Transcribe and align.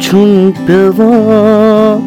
چھُنہٕ 0.00 0.66
پیٚوان 0.66 2.00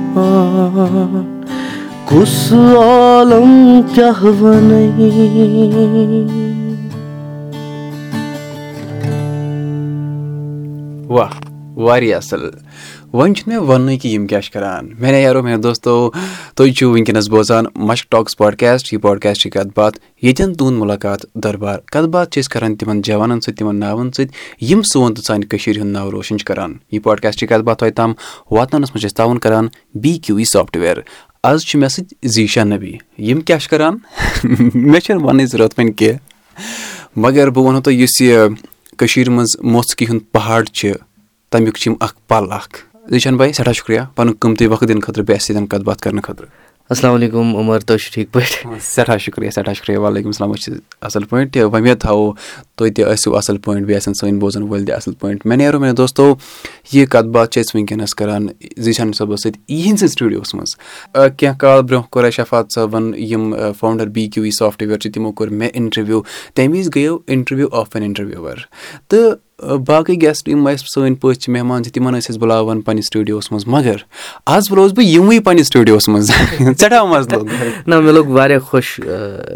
کُس 2.06 2.54
عالم 2.54 3.82
کیٛاہ 3.96 4.24
وَنے 4.42 4.86
واہ 11.08 11.34
واریاہ 11.78 12.18
اَصٕل 12.18 12.44
وۄنۍ 13.16 13.34
چھُ 13.34 13.48
مےٚ 13.48 13.58
وَننُے 13.58 13.98
کہِ 13.98 14.12
یِم 14.12 14.28
کیاہ 14.28 14.42
چھِ 14.42 14.52
کران۔ 14.52 14.90
میانے 15.00 15.22
یارو 15.22 15.42
دوستو 15.64 16.12
تُہۍ 16.56 16.72
چھِو 16.72 16.92
وٕنکیٚنَس 16.92 17.30
بوزان 17.30 17.66
مشک 17.76 18.12
ٹاکٕس 18.12 18.38
پاڈکاسٹ 18.38 18.94
یہِ 18.94 19.02
پاڈکاسٹ 19.02 19.46
یہِ 19.46 19.54
کَتھ 19.54 19.68
باتھ؟ 19.76 20.00
ییٚتٮ۪ن 20.22 20.54
تُہُنٛد 20.54 20.80
مُلاقات 20.80 21.20
دربار۔ 21.44 21.80
کَتھ 21.80 22.06
باتھ 22.06 22.30
چھِ 22.32 22.42
أسۍ 22.42 22.50
کران 22.50 22.76
تِمن 22.76 23.02
جوانن 23.02 23.42
سۭتۍ 23.42 23.56
تِمن 23.56 23.76
ناوَن 23.76 24.12
سۭتۍ؟ 24.12 24.34
یِم 24.62 24.82
سون 24.82 25.14
تہٕ 25.14 25.24
سانہِ 25.24 25.48
کٔشیٖر 25.50 25.78
ہُنٛد 25.78 25.92
ناو 25.92 26.12
روشَن 26.12 26.38
چھِ 26.38 26.46
کران۔ 26.46 26.74
یہِ 26.92 27.04
پاڈکاسٹٕچ 27.04 27.50
کَتھ 27.50 27.62
باتھ 27.62 27.80
تۄہہِ 27.80 27.94
تام؟ 27.94 28.14
واتناونَس 28.52 28.90
منٛز 28.90 29.02
چھِ 29.02 29.10
أسۍ 29.10 29.16
تعاوُن 29.16 29.40
کران 29.40 29.68
بی 29.96 30.18
کیوٗ 30.18 30.38
ای 30.38 30.46
سافٹوِیر۔ 30.46 30.98
آز 31.44 31.62
چھُ 31.62 31.80
مےٚ 31.80 31.90
سۭتۍ 31.90 32.14
زیٖشا 32.24 32.64
نبی۔ 32.64 32.98
یِم 33.18 33.42
کیاہ 33.42 33.60
چھِ 33.60 33.70
کران؟ 33.70 33.98
مےٚ 34.74 35.00
چھنہٕ 35.00 35.24
وَننٕچ 35.24 35.50
ضوٚرتھ 35.50 35.76
وۄنۍ 35.78 35.92
کینٛہہ۔ 35.98 36.18
مَگر 37.16 37.50
بہٕ 37.50 37.66
وَنہو 37.66 37.82
تۄہہِ 37.82 38.02
یُس 38.02 38.22
یہِ 38.22 38.50
کٔشیٖر 38.98 39.30
منٛز 39.30 39.58
موسقی 39.64 40.06
ہُنٛد 40.06 40.32
پہاڑ 40.32 40.64
چھِ 40.64 40.92
تَمیُک 41.50 41.78
چھِ 41.78 41.92
یِم 41.92 41.98
اکھ 42.00 42.16
پل 42.28 42.52
اکھ 42.52 42.95
زیٖشان 43.10 43.38
باے 43.38 43.52
سٮ۪ٹھاہ 43.54 43.74
شُکرِیا 43.74 44.04
پَنُن 44.16 44.34
قۭمتی 44.40 44.68
وقت 44.68 44.88
دِنہٕ 44.88 45.02
خٲطرٕ 45.06 45.26
بیٚیہِ 45.26 45.42
اَسہِ 45.42 45.56
سۭتۍ 45.56 45.68
کَتھ 45.70 45.84
باتھ 45.86 46.02
کرنہٕ 46.02 46.24
خٲطرٕ 46.24 46.48
السلام 46.90 47.14
علیکُم 47.16 47.56
عمر 47.58 47.80
تُہۍ 47.80 47.98
چھِو 47.98 48.10
ٹھیٖک 48.14 48.32
پٲٹھۍ 48.34 48.80
سٮ۪ٹھاہ 48.82 49.18
شُکرِیا 49.18 49.52
سٮ۪ٹھاہ 49.52 49.74
شُکرِیا 49.74 50.00
وعلیکُم 50.00 50.30
السلام 50.30 50.52
أسۍ 50.52 50.62
چھِ 50.62 50.74
اَصٕل 51.02 51.24
پٲٹھۍ 51.30 51.64
وۄمید 51.74 52.00
تھاوو 52.02 52.32
تُہۍ 52.76 52.92
تہِ 52.96 53.06
ٲسِو 53.06 53.36
اَصٕل 53.38 53.58
پٲٹھۍ 53.58 53.86
بیٚیہِ 53.86 53.98
آسن 53.98 54.14
سٲنۍ 54.14 54.40
بوزَن 54.40 54.64
وٲلۍ 54.64 54.86
تہِ 54.86 54.96
اَصٕل 54.96 55.14
پٲٹھۍ 55.20 55.40
مےٚ 55.46 55.58
نیرو 55.58 55.80
مےٚ 55.80 55.94
دوستو 55.98 56.34
یہِ 56.94 57.08
کَتھ 57.08 57.28
باتھ 57.36 57.52
چھِ 57.52 57.62
أسۍ 57.62 57.72
وٕنکیٚنَس 57.76 58.16
کَران 58.16 58.48
زیٖشان 58.78 59.14
صٲبَس 59.14 59.44
سۭتۍ 59.44 59.60
یِہِنٛدسٕے 59.68 60.08
سٹوٗڈیوَس 60.08 60.54
منٛز 60.56 60.76
کینٛہہ 61.38 61.58
کال 61.60 61.84
برونٛہہ 61.84 62.08
کوٚر 62.12 62.26
اَسہِ 62.26 62.36
شفات 62.36 62.72
صٲبَن 62.74 63.12
یِم 63.18 63.54
founder 63.80 64.08
B 64.16 64.28
Q 64.28 64.46
E 64.46 64.52
software 64.60 64.98
چھِ 64.98 65.12
تِمو 65.14 65.32
کوٚر 65.32 65.50
مےٚ 65.50 65.70
اِنٹَروِو 65.74 66.22
تَمہِ 66.56 66.78
وِزِ 66.78 66.90
گٔیو 66.96 67.18
اِنٹَروِو 67.28 67.68
آف 67.72 67.88
این 67.94 68.04
اِنٹَروِوَر 68.04 68.58
تہٕ 69.08 69.36
باقٕے 69.64 70.16
گیسٹ 70.22 70.48
یِم 70.50 70.68
اَسہِ 70.68 70.88
سٲنۍ 70.88 71.16
پٔژھۍ 71.22 71.40
چھِ 71.40 71.52
مہمان 71.54 71.84
چھِ 71.84 71.92
تِمَن 71.94 72.14
ٲسۍ 72.14 72.30
أسۍ 72.30 72.40
بُلاوان 72.40 72.82
پنٛنِس 72.82 73.06
سٹوٗڈیوَس 73.08 73.52
منٛز 73.52 73.68
مگر 73.68 73.96
آز 74.46 74.70
بُلاوُس 74.70 74.92
بہٕ 74.96 75.06
یِموٕے 75.06 75.40
پنٛنِس 75.40 75.68
سٹوٗڈیوَس 75.68 76.08
منٛز 76.10 76.32
سٮ۪ٹھاہ 76.32 77.04
مَزٕ 77.04 77.32
لوٚگ۔ 77.32 77.48
نہ 77.88 78.00
مےٚ 78.00 78.14
لوٚگ 78.14 78.28
واریاہ 78.38 78.60
خۄش 78.60 79.00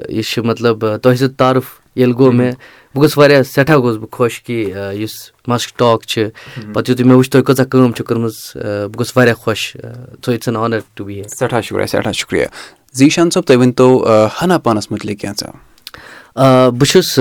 یہِ 0.09 0.23
چھُ 0.23 0.43
مطلب 0.45 0.85
تۄہہِ 1.01 1.17
سۭتۍ 1.17 1.35
تعارُف 1.37 1.65
ییٚلہِ 1.95 2.17
گوٚو 2.17 2.31
مےٚ 2.31 2.51
بہٕ 2.51 3.01
گوٚژھ 3.01 3.17
واریاہ 3.17 3.43
سٮ۪ٹھاہ 3.43 3.77
گوٚژھ 3.77 3.97
بہٕ 3.99 4.11
خۄش 4.17 4.41
کہِ 4.43 4.73
یُس 5.01 5.15
مَسٹ 5.47 5.77
ٹاک 5.79 6.03
چھِ 6.03 6.23
پَتہٕ 6.73 6.89
یُتھُے 6.89 7.03
مےٚ 7.03 7.17
وٕچھ 7.17 7.29
تۄہہِ 7.31 7.45
کۭژاہ 7.45 7.65
کٲم 7.65 7.91
چھِ 7.91 8.05
کٔرمٕژ 8.05 8.35
بہٕ 8.55 8.95
گوٚژھ 8.97 9.11
واریاہ 9.15 9.35
خۄش 9.43 9.61
so 10.25 10.31
it's 10.31 10.47
an 10.47 10.57
honour 10.57 10.79
to 10.95 11.03
be 11.05 11.21
سٮ۪ٹھاہ 11.23 11.61
شُکریہ 11.61 11.85
سٮ۪ٹھاہ 11.85 12.13
شُکریہ۔ 12.13 12.45
زیٖشان 12.93 13.29
صٲب 13.29 13.43
تُہۍ 13.47 13.57
ؤنۍتو 13.57 14.05
ہنا 14.41 14.57
پانَس 14.57 14.91
مُتعلِق 14.91 15.19
کینٛژھا 15.21 16.69
بہٕ 16.69 16.87
چھُس 16.91 17.19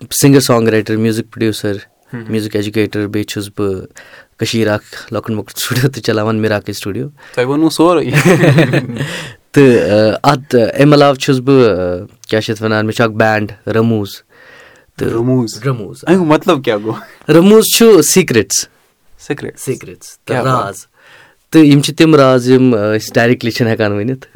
singer 0.00 0.40
songwriter 0.68 0.96
music 0.96 1.26
producer 1.32 1.76
music 2.12 2.56
educator 2.56 3.06
بیٚیہِ 3.06 3.26
چھُس 3.28 3.48
بہٕ 3.56 3.86
کٔشیٖر 4.38 4.68
اَکھ 4.72 5.12
لۄکُٹ 5.12 5.30
مۄکُٹ 5.30 5.58
سٹوٗڈیو 5.58 5.90
تہِ 5.90 6.02
چَلاوان 6.06 6.40
مِراکٕے 6.42 6.72
سٹوٗڈیو 6.72 7.08
تہٕ 9.52 10.18
اَتھ 10.22 10.54
اَمہِ 10.54 10.94
علاوٕ 10.94 11.16
چھُس 11.20 11.38
بہٕ 11.44 12.06
کیٛاہ 12.28 12.40
چھِ 12.42 12.50
اَتھ 12.52 12.62
وَنان 12.62 12.86
مےٚ 12.86 12.96
چھُ 12.96 13.04
اَکھ 13.04 13.16
بینٛڈ 13.20 13.52
رموٗز 13.76 14.10
تہٕ 14.96 15.08
رموٗز 15.12 15.58
رموٗز 15.66 16.04
مطلب 16.08 16.64
کیٛاہ 16.64 16.78
گوٚو 16.84 17.32
رموٗز 17.38 17.64
چھُ 17.76 18.02
سیٖکرِٹٕس 18.02 18.68
سیٖکرِٹٕس 19.64 20.18
راز 20.30 20.86
تہٕ 21.56 21.64
یِم 21.64 21.80
چھِ 21.80 21.94
تِم 21.98 22.14
راز 22.14 22.48
یِم 22.50 22.74
أسۍ 22.74 23.12
ڈایریکٹلی 23.14 23.50
چھِنہٕ 23.50 23.72
ہٮ۪کان 23.72 23.92
ؤنِتھ 23.98 24.26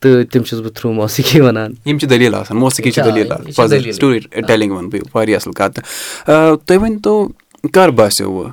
تہٕ 0.00 0.24
تِم 0.32 0.42
چھُس 0.42 0.60
بہٕ 0.60 0.72
تھروٗ 0.76 0.92
موسیٖقی 0.94 1.40
وَنان۔ 1.40 1.70
یِم 1.86 1.98
چھِ 1.98 2.08
دٔلیٖل 2.10 2.34
آسان 2.34 2.58
موسیٖقی 2.58 2.90
چھِ 2.90 3.04
دٔلیٖل 3.04 3.92
سٹوری 3.92 4.18
ٹیلِنٛگ 4.18 4.72
وَنہٕ 4.72 4.90
بہٕ 4.92 5.00
واریاہ 5.14 5.38
اَصٕل 5.38 5.52
کَتھ۔ 5.58 5.80
تُہۍ 6.66 6.78
ؤنۍتو 6.82 7.14
کَر 7.74 7.88
باسیٚو 7.98 8.44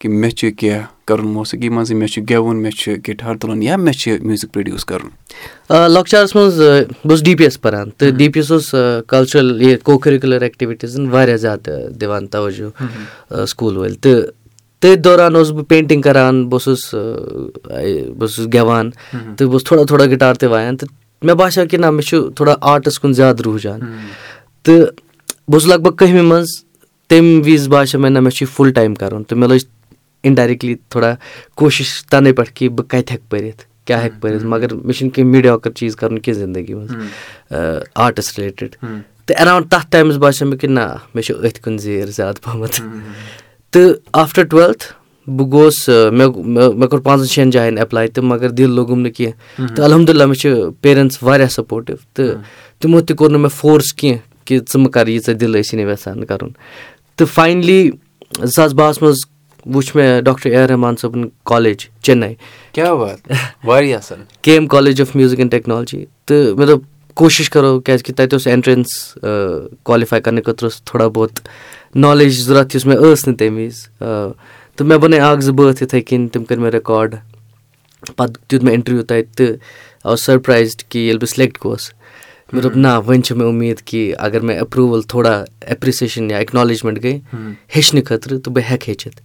کہِ 0.00 0.10
مےٚ 0.10 0.30
چھُ 0.30 0.50
کینٛہہ 0.58 0.86
کَرُن 1.06 1.26
موسیٖقی 1.26 1.68
منٛزٕے؟ 1.68 1.96
مےٚ 1.96 2.08
چھُ 2.12 2.22
گٮ۪وُن 2.30 2.56
مےٚ 2.62 2.76
چھُ 2.78 2.92
گِٹار 3.08 3.34
تُلُن 3.40 3.62
یا 3.62 3.76
مےٚ 3.76 3.94
چھُ 4.00 4.10
میوٗزِک 4.26 4.52
پرٛوڈوٗس 4.52 4.84
کَرُن؟ 4.84 5.08
لۄکچارَس 5.94 6.34
منٛز 6.36 6.60
بہٕ 6.60 7.10
اوسُس 7.10 7.24
ڈی 7.24 7.34
پی 7.34 7.44
ایس 7.44 7.60
پَران 7.60 7.90
تہٕ 7.90 8.10
ڈی 8.18 8.28
پی 8.28 8.40
ایس 8.40 8.50
اوس 8.52 8.74
کَلچرَل 9.06 9.62
یہِ 9.62 9.78
کو 9.82 9.98
کٔرِکیوٗلَر 9.98 10.42
ایٚکٹِوِٹیٖزَن 10.42 11.08
واریاہ 11.10 11.36
زیادٕ 11.36 11.90
دِوان 12.00 12.26
تَوَجوٗ 12.26 12.70
سکوٗل 13.46 13.76
وٲلۍ۔ 13.76 13.96
تہٕ 14.02 14.20
تٔتھۍ 14.82 14.96
دوران 15.04 15.36
اوسُس 15.36 15.52
بہٕ 15.52 15.64
پینٹِنٛگ 15.68 16.00
کَران 16.02 16.44
بہٕ 16.48 16.60
اوسُس 16.66 16.94
بہٕ 16.94 18.20
اوسُس 18.20 18.46
گٮ۪وان 18.54 18.90
تہٕ 18.90 19.46
بہٕ 19.46 19.52
اوسُس 19.52 19.64
تھوڑا 19.66 19.82
تھوڑا 19.88 20.04
گِٹار 20.12 20.34
تہِ 20.34 20.48
وایان 20.50 20.76
تہٕ 20.76 20.88
مےٚ 21.22 21.34
باسیٚو 21.36 21.66
کہِ 21.70 21.80
نہ 21.80 21.90
مےٚ 21.90 22.06
چھُ 22.08 22.30
تھوڑا 22.36 22.54
آرٹَس 22.72 22.98
کُن 23.00 23.12
زیادٕ 23.18 23.42
رُحجان 23.46 23.80
تہٕ 24.62 24.80
بہٕ 25.48 25.54
اوسُس 25.54 25.68
لگ 25.70 25.80
بگ 25.84 25.94
کٔہمہِ 25.96 26.22
منٛز 26.30 26.48
تَمہِ 27.08 27.40
وِزِ 27.46 27.68
باسیٚو 27.68 28.00
مےٚ 28.00 28.10
نہ 28.10 28.20
مےٚ 28.20 28.32
چھُ 28.36 28.42
یہِ 28.42 28.54
فُل 28.54 28.72
ٹایم 28.78 28.94
کَرُن 28.94 29.22
تہٕ 29.24 29.38
مےٚ 29.38 29.48
لٔج 29.48 29.64
اِنڈایریکٹلی 30.24 30.74
تھوڑا 30.88 31.14
کوٗشِش 31.56 31.90
تَنَے 32.10 32.32
پٮ۪ٹھ 32.32 32.52
کہِ 32.54 32.68
بہٕ 32.68 32.86
کَتہِ 32.88 33.14
ہٮ۪کہٕ 33.14 33.30
پٔرِتھ 33.30 33.62
کیٛاہ 33.86 34.02
ہٮ۪کہٕ 34.04 34.20
پٔرِتھ 34.20 34.44
مگر 34.44 34.74
مےٚ 34.74 34.96
چھُنہٕ 34.96 35.14
کینٛہہ 35.14 35.30
میٖڈیاکَر 35.32 35.70
چیٖز 35.70 35.96
کَرُن 35.96 36.18
کینٛہہ 36.18 36.40
زندگی 36.40 36.74
منٛز 36.74 36.92
آرٹَس 37.94 38.38
رِلیٹِڈ 38.38 38.76
تہٕ 39.26 39.38
ایراوُنٛڈ 39.38 39.70
تَتھ 39.70 39.86
ٹایمَس 39.90 40.16
باسیٚو 40.16 40.48
مےٚ 40.48 40.58
کہِ 40.58 40.70
نہ 40.70 40.86
مےٚ 41.14 41.24
چھُ 41.24 41.34
أتھۍ 41.44 41.62
کُن 41.64 41.78
زیٖر 41.78 42.10
زیادٕ 42.10 42.42
پَہمَتھ 42.42 42.80
تہٕ 43.72 43.92
آفٹَر 44.12 44.44
ٹُویٚلتھ 44.44 44.84
بہٕ 45.26 45.50
گوٚوُس 45.52 45.88
مےٚ 45.88 46.28
مےٚ 46.44 46.88
کوٚر 46.88 47.00
پانٛژَن 47.02 47.26
شٮ۪ن 47.26 47.50
جایَن 47.50 47.78
ایٚپلاے 47.78 48.08
تہٕ 48.08 48.24
مگر 48.24 48.48
دِل 48.48 48.70
لوٚگُم 48.70 49.00
نہٕ 49.00 49.12
کینٛہہ۔ 49.16 49.74
تہٕ 49.74 49.84
الحمدُاللہ 49.84 50.26
مےٚ 50.26 50.40
چھِ 50.40 50.54
پیرَنٛٹٕس 50.80 51.22
واریاہ 51.22 51.48
سَپوٹِو 51.48 51.94
تہٕ 52.14 52.40
تِمو 52.80 53.00
تہِ 53.00 53.16
کوٚر 53.16 53.30
نہٕ 53.30 53.40
مےٚ 53.40 53.56
فورس 53.56 53.92
کینٛہہ 53.92 54.18
کہِ 54.46 54.58
ژٕ 54.58 54.80
مہٕ 54.80 54.90
کَر 54.90 55.06
ییٖژاہ 55.06 55.34
دِل 55.34 55.56
ٲسی 55.60 55.76
نہٕ 55.76 55.90
یَژھان 55.90 56.24
کَرُن۔ 56.24 56.50
تہٕ 57.16 57.28
فاینلی 57.34 57.90
زٕ 58.38 58.52
ساس 58.56 58.72
بَہَس 58.74 59.02
منٛز 59.02 59.18
وٕچھ 59.74 59.96
مےٚ 59.96 60.20
ڈاکٹر 60.22 60.50
اے 60.50 60.56
آر 60.56 60.68
رحمان 60.68 60.96
صٲبُن 61.00 61.28
college 61.44 61.86
Chennai 62.02 62.34
K 64.42 64.52
M 64.52 64.66
college 64.66 65.00
of 65.00 65.16
music 65.16 65.38
and 65.38 65.50
technology 65.50 66.04
تہٕ 66.24 66.56
مےٚ 66.56 66.66
دوٚپ 66.66 66.82
کوٗشِش 67.14 67.50
کَرو 67.50 67.80
کیٛازِکہِ 67.80 68.14
تَتہِ 68.14 68.32
اوس 68.32 68.46
اٮ۪نٹرٛنٕس 68.46 69.18
کالِفاے 69.84 70.20
کَرنہٕ 70.20 70.42
خٲطرٕ 70.46 70.62
اوس 70.62 70.82
تھوڑا 70.84 71.08
بہت 71.08 71.30
نالیج 71.94 72.40
ضوٚرَتھ 72.40 72.76
یُس 72.76 72.86
مےٚ 72.86 72.96
ٲس 73.00 73.26
نہٕ 73.28 73.36
تَمہِ 73.38 73.66
وِزِ 73.66 73.88
تہٕ 74.76 74.86
مےٚ 74.86 74.98
بَنٲے 74.98 75.18
اَکھ 75.20 75.40
زٕ 75.44 75.52
بٲتھ 75.54 75.82
یِتھَے 75.82 76.00
کٔنۍ 76.00 76.28
تِم 76.32 76.44
کٔرۍ 76.44 76.60
مےٚ 76.62 76.70
رِکاڈ 76.72 77.14
پَتہٕ 78.16 78.40
دیُت 78.50 78.62
مےٚ 78.64 78.74
اِنٹَروِو 78.74 79.02
تَتہِ 79.02 79.24
تہٕ 79.36 79.48
آی 79.48 80.10
واز 80.10 80.20
سَرپرایزڈ 80.24 80.82
کہِ 80.88 80.98
ییٚلہِ 80.98 81.20
بہٕ 81.20 81.28
سِلٮ۪کٹ 81.34 81.64
گوٚوُس 81.64 81.90
مےٚ 82.52 82.62
دوٚپ 82.62 82.76
نہ 82.76 82.88
وۄنۍ 83.06 83.22
چھِ 83.24 83.36
مےٚ 83.36 83.48
اُمید 83.48 83.80
کہِ 83.88 84.12
اگر 84.18 84.40
مےٚ 84.40 84.58
اٮ۪پروٗوَل 84.58 85.02
تھوڑا 85.08 85.32
ایپرِسیشَن 85.60 86.30
یا 86.30 86.38
اٮ۪کنالیجمٮ۪نٛٹ 86.38 87.02
گٔے 87.04 87.18
ہیٚچھنہٕ 87.74 88.04
خٲطرٕ 88.08 88.38
تہٕ 88.44 88.52
بہٕ 88.54 88.70
ہٮ۪کہٕ 88.70 88.88
ہیٚچھِتھ 88.88 89.20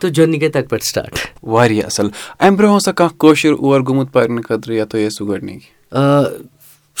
تہٕ 0.00 0.10
جٔرنی 0.10 0.40
گٔے 0.40 0.48
تَتہِ 0.48 0.68
پٮ۪ٹھ 0.68 0.84
سِٹاٹ 0.84 1.18
واریاہ 1.42 1.86
اَصٕل 1.86 2.08
اَمہِ 2.40 2.56
برونٛہہ 2.56 2.74
اوسا 2.74 2.92
کانٛہہ 2.92 3.18
کٲشُر 3.20 3.52
اور 3.52 3.80
گوٚمُت 3.80 4.12
پَرنہٕ 4.12 4.42
خٲطرٕ 4.48 4.74
یا 4.74 4.84
تُہۍ 4.84 5.06
ٲسِو 5.06 5.26
گۄڈنِکۍ 5.26 5.62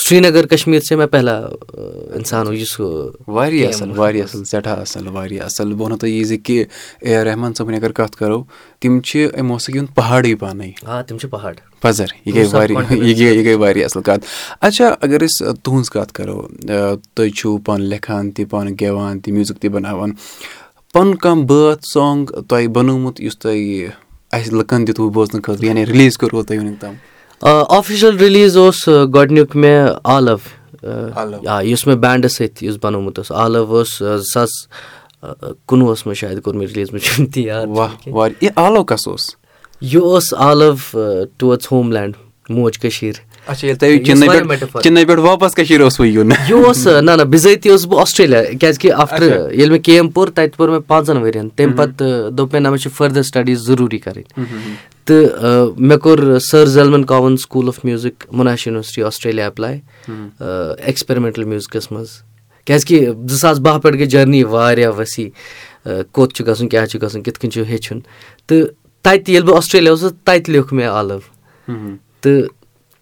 سرینگر 0.06 0.46
کَشمیٖر 0.46 0.80
سے 0.88 0.96
مےٚ 0.96 1.06
پہلا 1.12 1.36
اِنسان 2.16 2.46
یُس 2.54 2.78
واریاہ 2.80 3.68
اَصٕل 3.68 3.90
واریاہ 3.96 4.24
اَصٕل 4.24 4.44
سٮ۪ٹھاہ 4.44 4.80
اَصٕل 4.80 5.06
واریاہ 5.14 5.44
اَصٕل 5.44 5.72
بہٕ 5.72 5.80
وَنو 5.80 5.96
تۄہہِ 5.96 6.12
یہِ 6.12 6.24
زِ 6.26 6.36
کہِ 6.44 6.64
اے 7.00 7.16
آر 7.16 7.24
رحمان 7.26 7.54
صٲبٕنۍ 7.54 7.76
اگر 7.76 7.92
کَتھ 7.92 8.16
کَرو 8.16 8.42
تِم 8.80 9.00
چھِ 9.00 9.26
اَمہِ 9.34 9.48
موسیٖقی 9.48 9.78
ہُنٛد 9.78 9.94
پہاڑٕے 9.94 10.34
پانَے 10.40 10.70
آ 10.84 11.00
تِم 11.02 11.18
چھِ 11.18 11.30
پہاڑ 11.30 11.54
پَزَر 11.82 12.06
یہِ 12.26 12.34
گٔے 12.34 12.44
واریاہ 12.52 12.92
یہِ 12.92 13.16
گٔے 13.18 13.34
یہِ 13.34 13.44
گٔے 13.44 13.54
واریاہ 13.54 13.86
اَصٕل 13.86 14.02
کَتھ 14.02 14.26
اچھا 14.60 14.94
اگر 15.00 15.24
أسۍ 15.24 15.54
تُہٕنٛز 15.62 15.90
کَتھ 15.90 16.12
کَرو 16.12 16.40
تُہۍ 17.14 17.30
چھُو 17.36 17.56
پانہٕ 17.66 17.86
لیکھان 17.88 18.30
تہِ 18.30 18.48
پانہٕ 18.50 18.74
گٮ۪وان 18.80 19.20
تہِ 19.20 19.32
میوٗزِک 19.32 19.60
تہِ 19.60 19.70
بَناوان 19.70 20.12
پَنُن 20.92 21.14
کانٛہہ 21.14 21.46
بٲتھ 21.46 21.86
سانٛگ 21.92 22.26
تۄہہِ 22.48 22.66
بَنومُت 22.74 23.20
یُس 23.20 23.38
تۄہہِ 23.38 23.88
اَسہِ 24.32 24.52
لُکَن 24.58 24.86
دِتوٕ 24.86 25.10
بوزنہٕ 25.12 25.42
خٲطرٕ 25.44 25.64
یعنی 25.64 25.86
رِلیٖز 25.86 26.18
کوٚروٕ 26.18 26.44
تۄہہِ 26.46 26.58
وٕنیُک 26.58 26.80
تام 26.80 26.94
آفِشَل 27.42 28.18
رِلیٖز 28.18 28.56
اوس 28.56 28.88
گۄڈنیُک 29.14 29.56
مےٚ 29.56 29.88
آلو 30.04 30.36
آ 31.46 31.60
یُس 31.62 31.86
مےٚ 31.86 31.96
بینٛڈَس 31.96 32.36
سۭتۍ 32.36 32.66
یُس 32.66 32.76
بَنومُت 32.82 33.18
اوس 33.18 33.32
آلو 33.32 33.64
اوس 33.74 33.98
زٕ 33.98 34.22
ساس 34.32 34.50
کُنوُہَس 35.66 36.06
منٛز 36.06 36.16
شاید 36.16 36.42
کوٚر 36.42 36.56
مےٚ 36.56 36.68
رِلیٖز 36.68 36.92
مےٚ 36.92 37.02
چھُنہٕ 37.04 37.32
تہِ 37.32 37.44
یاد 37.44 38.50
آلو 38.56 38.84
کَس 38.84 39.08
اوس 39.08 39.30
یہِ 39.80 40.02
اوس 40.02 40.34
آلو 40.34 40.72
ٹُوٲڈٕس 41.36 41.72
ہوم 41.72 41.92
لینٛڈ 41.92 42.12
موج 42.48 42.78
کٔشیٖر 42.78 43.27
یہِ 46.48 46.64
اوس 46.64 46.86
نہ 46.86 47.10
نہ 47.10 47.22
بِضٲتی 47.22 47.70
اوسُس 47.70 47.86
بہٕ 47.86 48.00
آسٹریلیا 48.00 48.42
کیازِ 48.60 48.90
آفٹر 48.92 49.22
ییٚلہِ 49.22 49.70
مےٚ 49.70 49.82
کے 49.82 49.92
ایم 49.92 50.08
پوٚر 50.08 50.28
تَتہِ 50.28 50.56
پوٚر 50.56 50.68
مےٚ 50.68 50.80
پانٛژَن 50.86 51.16
ؤرۍ 51.16 51.48
تَمہِ 51.56 51.76
پَتہٕ 51.76 52.30
دوٚپ 52.30 52.52
مےٚ 52.52 52.62
نہ 52.62 52.70
مےٚ 52.70 52.78
چھِ 52.82 52.92
فٔردَر 52.96 53.22
سٹڈیٖز 53.22 53.66
ضروٗری 53.66 53.98
کَرٕنۍ 53.98 54.24
تہٕ 55.04 55.72
مےٚ 55.76 55.98
کوٚر 55.98 56.38
Sir 56.50 56.66
Zelman 56.66 57.04
Cowen 57.04 57.36
school 57.36 57.68
of 57.68 57.84
music 57.84 58.24
Monash 58.32 58.66
university 58.66 59.02
Australia 59.02 59.44
apply 59.44 59.78
experimental 60.08 61.44
میوٗزِکَس 61.44 61.90
منٛز 61.92 62.10
کیٛازِکہِ 62.66 63.06
زٕ 63.28 63.38
ساس 63.40 63.58
باہ 63.58 63.78
پٮ۪ٹھ 63.78 63.96
گٔے 63.96 64.06
جٔرنی 64.06 64.42
واریاہ 64.44 64.90
ؤسیع 64.98 65.28
کوٚت 66.12 66.34
چھُ 66.34 66.46
گژھُن 66.46 66.68
کیٛاہ 66.68 66.86
چھُ 66.86 67.02
گژھُن 67.02 67.22
کِتھ 67.22 67.40
کٔنۍ 67.40 67.50
چھُ 67.52 67.64
ہیٚچھُن 67.68 68.00
تہٕ 68.46 68.66
تَتہِ 69.02 69.32
ییٚلہِ 69.32 69.46
بہٕ 69.48 69.56
آسٹریلیا 69.56 69.90
اوسُس 69.92 70.12
تَتہِ 70.24 70.50
لیوٚکھ 70.52 70.74
مےٚ 70.74 70.88
آلو 70.88 71.18
تہٕ 72.20 72.57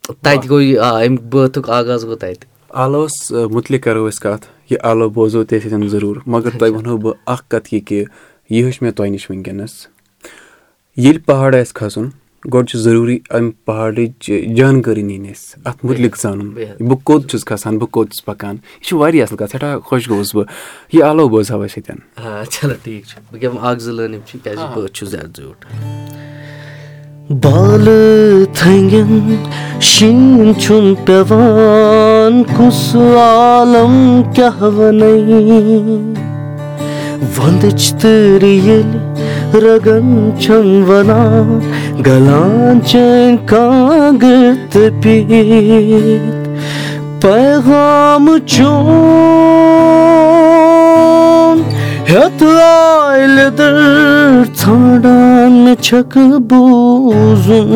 تَتہِ 0.07 0.49
گوٚو 0.49 0.61
یہِ 0.61 0.79
آ 0.79 0.91
اَمہِ 1.05 1.19
بٲتھُک 1.31 1.71
آغاز 1.79 2.05
گوٚو 2.05 2.17
تَتہِ 2.17 2.47
آلوَس 2.83 3.31
مُتعلِق 3.53 3.83
کَرو 3.85 4.07
أسۍ 4.09 4.21
کَتھ 4.23 4.47
یہِ 4.71 4.79
آلو 4.91 5.09
بوزو 5.17 5.45
تہِ 5.45 5.63
سۭتۍ 5.63 5.89
ضروٗر 5.89 6.17
مگر 6.27 6.51
تۄہہِ 6.59 6.73
وَنہو 6.75 6.97
بہٕ 6.97 7.15
اَکھ 7.33 7.43
کَتھ 7.49 7.75
یہِ 7.75 7.85
کہِ 7.87 8.05
یہِ 8.51 8.61
ہیوٚچھ 8.63 8.83
مےٚ 8.83 8.93
تۄہہِ 8.97 9.11
نِش 9.11 9.31
وٕنکیٚنَس 9.31 9.73
ییٚلہِ 10.97 11.25
پہاڑ 11.27 11.55
آسہِ 11.55 11.75
کھسُن 11.75 12.09
گۄڈٕ 12.53 12.67
چھُ 12.69 12.79
ضروٗری 12.79 13.19
اَمہِ 13.31 13.53
پہاڑٕچ 13.65 14.31
جانکٲری 14.57 15.03
نِنۍ 15.03 15.31
اَسہِ 15.31 15.61
اَتھ 15.69 15.85
مُتعلِق 15.85 16.17
زانُن 16.23 16.51
بہٕ 16.89 17.01
کوٚت 17.05 17.29
چھُس 17.31 17.45
کھسان 17.45 17.79
بہٕ 17.79 17.91
کوٚت 17.91 18.11
چھُس 18.11 18.25
پَکان 18.25 18.57
یہِ 18.57 18.87
چھُ 18.89 18.99
واریاہ 18.99 19.25
اَصٕل 19.25 19.37
کَتھ 19.37 19.51
سٮ۪ٹھاہ 19.53 19.79
خۄش 19.87 20.09
گوٚوُس 20.11 20.35
بہٕ 20.35 20.47
یہِ 20.93 21.03
آلو 21.03 21.29
بوزہاو 21.29 21.65
أسۍ 21.65 21.77
ییٚتٮ۪ن 21.77 22.51
چلو 22.51 22.75
ٹھیٖک 22.83 23.05
چھُ 23.09 23.19
بہٕ 23.33 23.43
گٮ۪وٕ 23.43 23.65
اکھ 23.69 23.81
زٕ 23.83 23.93
لٲنِم 23.93 24.21
چھِ 24.27 24.39
کیازِ 24.45 24.59
بہٕ 24.59 24.89
چھُس 24.95 25.09
زیادٕ 25.09 25.37
زیوٗٹھ 25.37 25.67
بالہٕ 27.31 28.53
تھنگٮ۪ن 28.55 29.37
شیٖن 29.81 30.53
چھُم 30.61 30.95
پیٚوان 31.05 32.43
کُس 32.57 32.95
عالم 32.97 34.23
کیاہ 34.35 34.63
وَنَے 34.77 35.15
وَندٕچ 37.37 37.93
تۭرِ 38.01 38.45
ییٚلہِ 38.45 39.61
رگن 39.65 40.31
چھَم 40.41 40.69
وَنان 40.89 41.59
گلان 42.07 42.81
چٲنۍ 52.07 52.39
کانٛگٕر 52.39 52.41
تہٕ 52.41 52.41
پیٖت 52.41 52.41
پیغام 52.41 52.41
چون 52.41 52.41
ہیٚتھ 52.41 52.43
آے 52.45 53.27
لیٚدٕر 53.27 53.77
ژھانڈان 54.59 55.53
مےٚ 55.65 55.83
چھکہٕ 55.83 56.39
بوٗزُن 56.49 57.71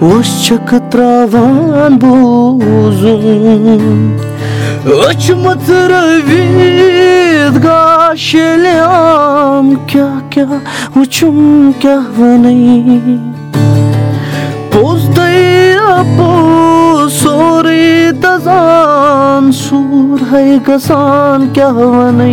وۄنۍ 0.00 0.30
چھکھ 0.44 0.74
تراوان 0.90 1.92
بوزُن 2.02 3.22
سوٗر 19.52 20.22
ہے 20.32 20.58
گژھان 20.68 21.46
کیاہ 21.54 21.72
وَنَے 21.72 22.32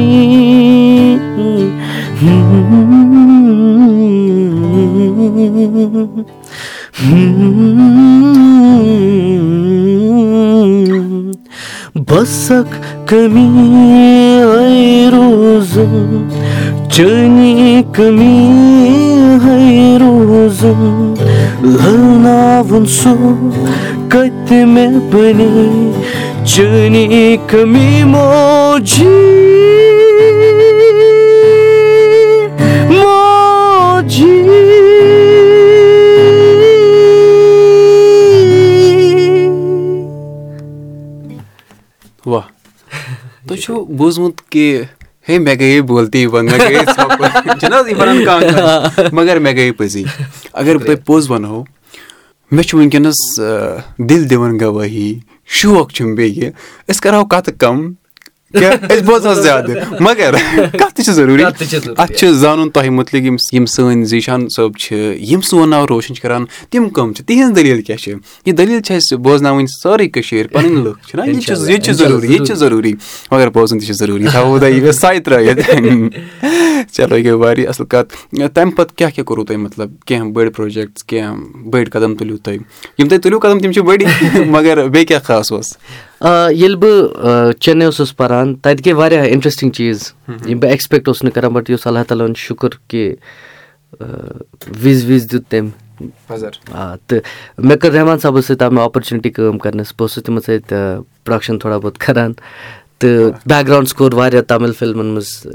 بسک 12.09 12.73
کمی 13.09 13.49
روزُن 15.13 16.27
چٲنی 16.91 17.83
کمی 17.93 18.39
ہے 19.43 19.97
سُہ 42.23 42.41
تۄہہِ 43.47 43.61
چھُو 43.61 43.85
بوٗزمُت 43.97 44.41
کہِ 44.51 44.81
ہے 45.29 45.37
مےٚ 45.39 45.55
گٔیے 45.59 45.81
کانٛہہ 48.25 49.09
مگر 49.11 49.39
مےٚ 49.39 49.53
گٔیے 49.53 49.71
پٔزی 49.71 50.03
اگر 50.59 50.77
بہٕ 50.77 50.85
تۄہہِ 50.85 51.05
پوٚز 51.05 51.29
وَنہو 51.31 51.63
مےٚ 52.51 52.63
چھُ 52.67 52.77
وٕنکیٚنَس 52.77 53.19
دِل 54.09 54.29
دِوان 54.29 54.59
گوٲہی 54.59 55.09
شوق 55.57 55.91
چھُم 55.95 56.13
بیٚیہِ 56.15 56.51
أسۍ 56.89 57.01
کَرہاو 57.03 57.25
کَتھٕ 57.31 57.53
کَم 57.61 57.77
أسۍ 58.53 59.01
بوزہو 59.05 59.33
زیادٕ 59.33 60.01
مگر؟ 60.01 60.33
کَتھ 60.71 60.93
تہِ 60.95 61.03
چھِ 61.05 61.13
ضروٗری 61.13 61.43
اَتھ 61.43 62.13
چھُ 62.17 62.31
زانُن 62.33 62.69
تۄہہِ 62.69 62.89
مُتعلِق 62.89 63.25
یِم 63.25 63.35
یِم 63.53 63.65
سٲنۍ 63.65 64.03
زیٖشان 64.11 64.47
صٲب 64.55 64.77
چھِ 64.77 64.95
یِم 65.31 65.41
سون 65.41 65.69
ناو 65.69 65.87
روشَن 65.87 66.15
چھِ 66.15 66.21
کَران 66.21 66.45
تِم 66.69 66.89
کٕم 66.89 67.13
چھِ 67.13 67.25
تِہِنٛز 67.25 67.55
دٔلیٖل 67.55 67.81
کیٛاہ 67.81 67.99
چھِ 68.03 68.13
یہِ 68.45 68.55
دٔلیٖل 68.57 68.81
چھِ 68.81 68.95
اَسہِ 68.95 69.17
بوزناوٕنۍ 69.17 69.65
سٲرٕے 69.81 70.07
کٔشیٖر. 70.07 70.47
پَنٕنۍ 70.47 70.83
لُکھ 70.83 71.07
چھِنہ 71.07 71.21
یہِ 71.27 71.41
چھِ 71.41 71.51
ییٚتہِ 71.51 71.85
چھِ 71.85 71.93
ضروٗری؟ 71.93 72.27
ییٚتہِ 72.27 72.47
چھِ 72.47 72.55
ضروٗری. 72.55 72.93
مگر 73.31 73.49
بوزُن 73.49 73.79
تہِ 73.79 73.87
چھِ 73.87 73.95
ضروٗری؟ 73.95 74.27
تھاوو 74.31 74.59
تۄہہِ 74.59 74.83
یہِ 74.83 74.93
ساے 74.93 75.19
ترٛٲیِتھ 75.19 75.59
چلو 76.93 77.17
یہِ 77.17 77.25
گٔے 77.25 77.31
واریاہ 77.31 77.69
اَصٕل 77.69 77.85
کَتھ 77.85 78.15
تَمہِ 78.53 78.75
پَتہٕ 78.75 78.95
کیٛاہ 78.97 79.11
کیٛاہ 79.11 79.25
کوٚروٕ 79.25 79.45
تۄہہِ 79.45 79.59
مطلب 79.59 79.89
کینٛہہ 80.05 80.31
بٔڑۍ 80.31 80.51
پرٛوجَکٹٕس 80.55 81.03
کینٛہہ 81.03 81.69
بٔڑۍ 81.69 81.89
قدم 81.91 82.15
تُلِو 82.15 82.37
تُہۍ 82.37 82.57
یِم 82.97 83.07
تُہۍ 83.07 83.19
تُلِو 83.19 83.39
قدم 83.39 83.59
تِم 83.59 83.71
چھِ 83.71 83.81
بٔڑی 83.81 84.05
مگر 84.45 84.87
بیٚیہِ 84.87 85.07
کیٛاہ 85.07 85.21
خاص 85.23 85.51
اوس 85.51 85.73
ییٚلہِ 86.21 86.77
بہٕ 86.79 87.51
چنئی 87.59 87.85
اوسُس 87.85 88.15
پَران 88.17 88.55
تَتہِ 88.55 88.85
گٔے 88.85 88.93
واریاہ 88.93 89.25
اِنٹرٛسٹِنٛگ 89.25 89.71
چیٖز 89.71 90.01
یِم 90.47 90.59
بہٕ 90.59 90.69
ایٚکٕسپیکٹ 90.69 91.07
اوسُس 91.07 91.23
نہٕ 91.23 91.33
کَران 91.33 91.53
بَٹ 91.53 91.69
یُس 91.69 91.87
اللہ 91.87 92.03
تعالیٰ 92.07 92.25
ہُنٛد 92.25 92.37
شُکُر 92.37 92.69
کہِ 92.87 93.13
وِزِ 94.83 95.05
وِزِ 95.09 95.31
دیُت 95.31 95.49
تٔمۍ 95.49 95.69
آ 96.71 96.95
تہٕ 97.07 97.21
مےٚ 97.57 97.77
کٔر 97.77 97.91
رحمان 97.91 98.19
صٲبَس 98.19 98.45
سۭتۍ 98.45 98.65
آو 98.65 98.71
مےٚ 98.71 98.83
آپَرچُنِٹی 98.83 99.29
کٲم 99.29 99.57
کَرنَس 99.57 99.93
بہٕ 99.97 100.01
اوسُس 100.01 100.23
تِمَن 100.23 100.41
سۭتۍ 100.41 101.03
پرٛوڈَکشَن 101.23 101.59
تھوڑا 101.59 101.77
بہت 101.77 101.97
کَران 102.05 102.33
تہٕ 102.99 103.31
بیک 103.45 103.67
گرٛاوُنٛڈ 103.67 103.87
سکور 103.89 104.13
واریاہ 104.13 104.41
تامِل 104.47 104.71
فِلمَن 104.79 105.05
منٛز 105.05 105.47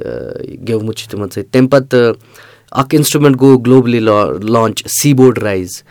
گیومُت 0.69 0.97
چھُ 0.97 1.11
تِمَن 1.11 1.31
سۭتۍ 1.31 1.51
تَمہِ 1.53 1.71
پَتہٕ 1.71 2.13
اَکھ 2.81 2.95
اِنسٹرٛوٗمٮ۪نٛٹ 2.95 3.41
گوٚو 3.41 3.59
گلوبلی 3.67 4.01
لانچ 4.01 4.87
سی 5.01 5.13
بوڈ 5.15 5.39
رایز 5.39 5.83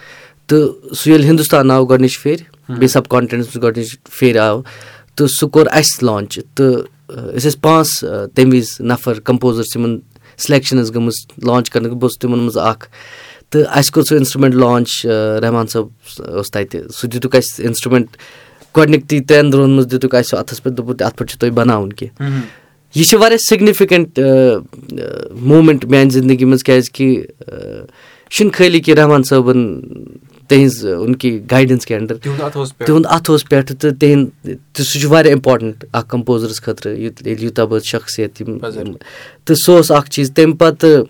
تہٕ 0.48 0.94
سُہ 0.96 1.10
ییٚلہِ 1.10 1.30
ہِندُستان 1.30 1.72
آو 1.72 1.86
گۄڈنِچ 1.86 2.20
پھِرِ 2.22 2.53
بیٚیہِ 2.70 2.90
سَب 2.90 3.08
کانٹِنٮ۪نٛٹَس 3.10 3.56
منٛز 3.56 3.64
گۄڈنِچ 3.64 3.90
پھِرِ 4.12 4.38
آو۔ 4.38 4.62
تہٕ 5.16 5.28
سُہ 5.40 5.48
کوٚر 5.50 5.68
اَسہِ 5.72 6.04
لانچ 6.04 6.40
تہٕ 6.56 6.74
أسۍ 7.36 7.50
ٲسۍ 7.50 7.60
پانٛژھ 7.62 8.36
تَمہِ 8.36 8.54
وِزِ 8.54 8.82
نَفر 8.92 9.20
کَمپوزٲرٕس 9.20 9.76
یِمَن 9.76 10.00
سِلٮ۪کشَن 10.38 10.78
ٲس 10.82 10.96
گٔمٕژ 10.96 11.16
لانچ 11.48 11.70
کَرنہٕ 11.70 11.92
بہٕ 11.92 12.02
اوسُس 12.02 12.20
تِمَن 12.20 12.40
منٛز 12.40 12.58
اَکھ۔ 12.58 12.88
تہٕ 13.50 13.66
اَسہِ 13.78 13.92
کوٚر 13.94 14.06
سُہ 14.08 14.16
اِنسٹرٛوٗمٮ۪نٛٹ 14.18 14.56
لانچ 14.64 15.06
رحمان 15.44 15.68
صٲب 15.68 15.86
اوس 16.38 16.52
تَتہِ۔ 16.52 16.80
سُہ 16.96 17.08
دِتُکھ 17.10 17.36
اَسہِ 17.36 17.66
اِنسٹرٛوٗمٮ۪نٛٹ 17.66 18.18
گۄڈنِکۍ 18.78 19.22
ترٛٮ۪ن 19.28 19.54
دۄہَن 19.54 19.70
منٛز 19.70 19.92
دِتُکھ 19.92 20.16
اَسہِ 20.16 20.30
سُہ 20.30 20.38
اَتھَس 20.40 20.64
پٮ۪ٹھ 20.64 20.76
دوٚپُکھ 20.78 21.04
اَتھ 21.04 21.18
پٮ۪ٹھ 21.18 21.32
چھُ 21.32 21.40
تۄہہِ 21.40 21.54
بَناوُن 21.54 21.94
کینٛہہ۔ 21.94 22.42
یہِ 22.96 23.06
چھِ 23.06 23.18
واریاہ 23.20 23.38
سِگنِفِکٮ۪نٛٹ 23.50 24.20
موٗمٮ۪نٛٹ 25.42 25.86
میٛانہِ 25.86 26.12
زِندگی 26.12 26.46
منٛز 26.46 26.64
کیٛازِکہِ 26.64 27.08
یہِ 27.08 27.24
چھُنہٕ 28.32 28.54
خٲلی 28.54 28.80
کہِ 28.80 28.94
رحمان 28.98 29.24
صٲبَن 29.24 29.82
تِہِنٛز 30.54 30.86
اُنکی 30.86 31.32
گایڈَنٕس 31.52 31.86
کہِ 31.86 31.98
اَنڈَر 31.98 32.16
تِہُنٛد 32.24 32.42
اَتھٕ 32.42 33.30
اوس 33.32 33.44
پٮ۪ٹھٕ۔ 33.50 33.76
تہٕ 33.80 33.94
تِہِنٛد 34.00 34.28
تہٕ 34.74 34.86
سُہ 34.86 35.00
چھُ 35.00 35.10
واریاہ 35.10 35.34
اِمپاٹَنٛٹ 35.34 35.86
اَکھ 35.98 36.10
کَمپوزرَس 36.10 36.62
خٲطرٕ 36.62 36.98
ییٚلہِ 36.98 37.44
یوٗتاہ 37.44 37.66
بہٕ 37.66 37.84
شخصیت 37.84 38.42
یِم 38.42 38.60
تہٕ 39.46 39.56
سُہ 39.66 39.76
اوس 39.76 39.92
اَکھ 39.92 40.10
چیٖز۔ 40.10 40.32
تَمہِ 40.36 40.58
پَتہٕ 40.58 41.04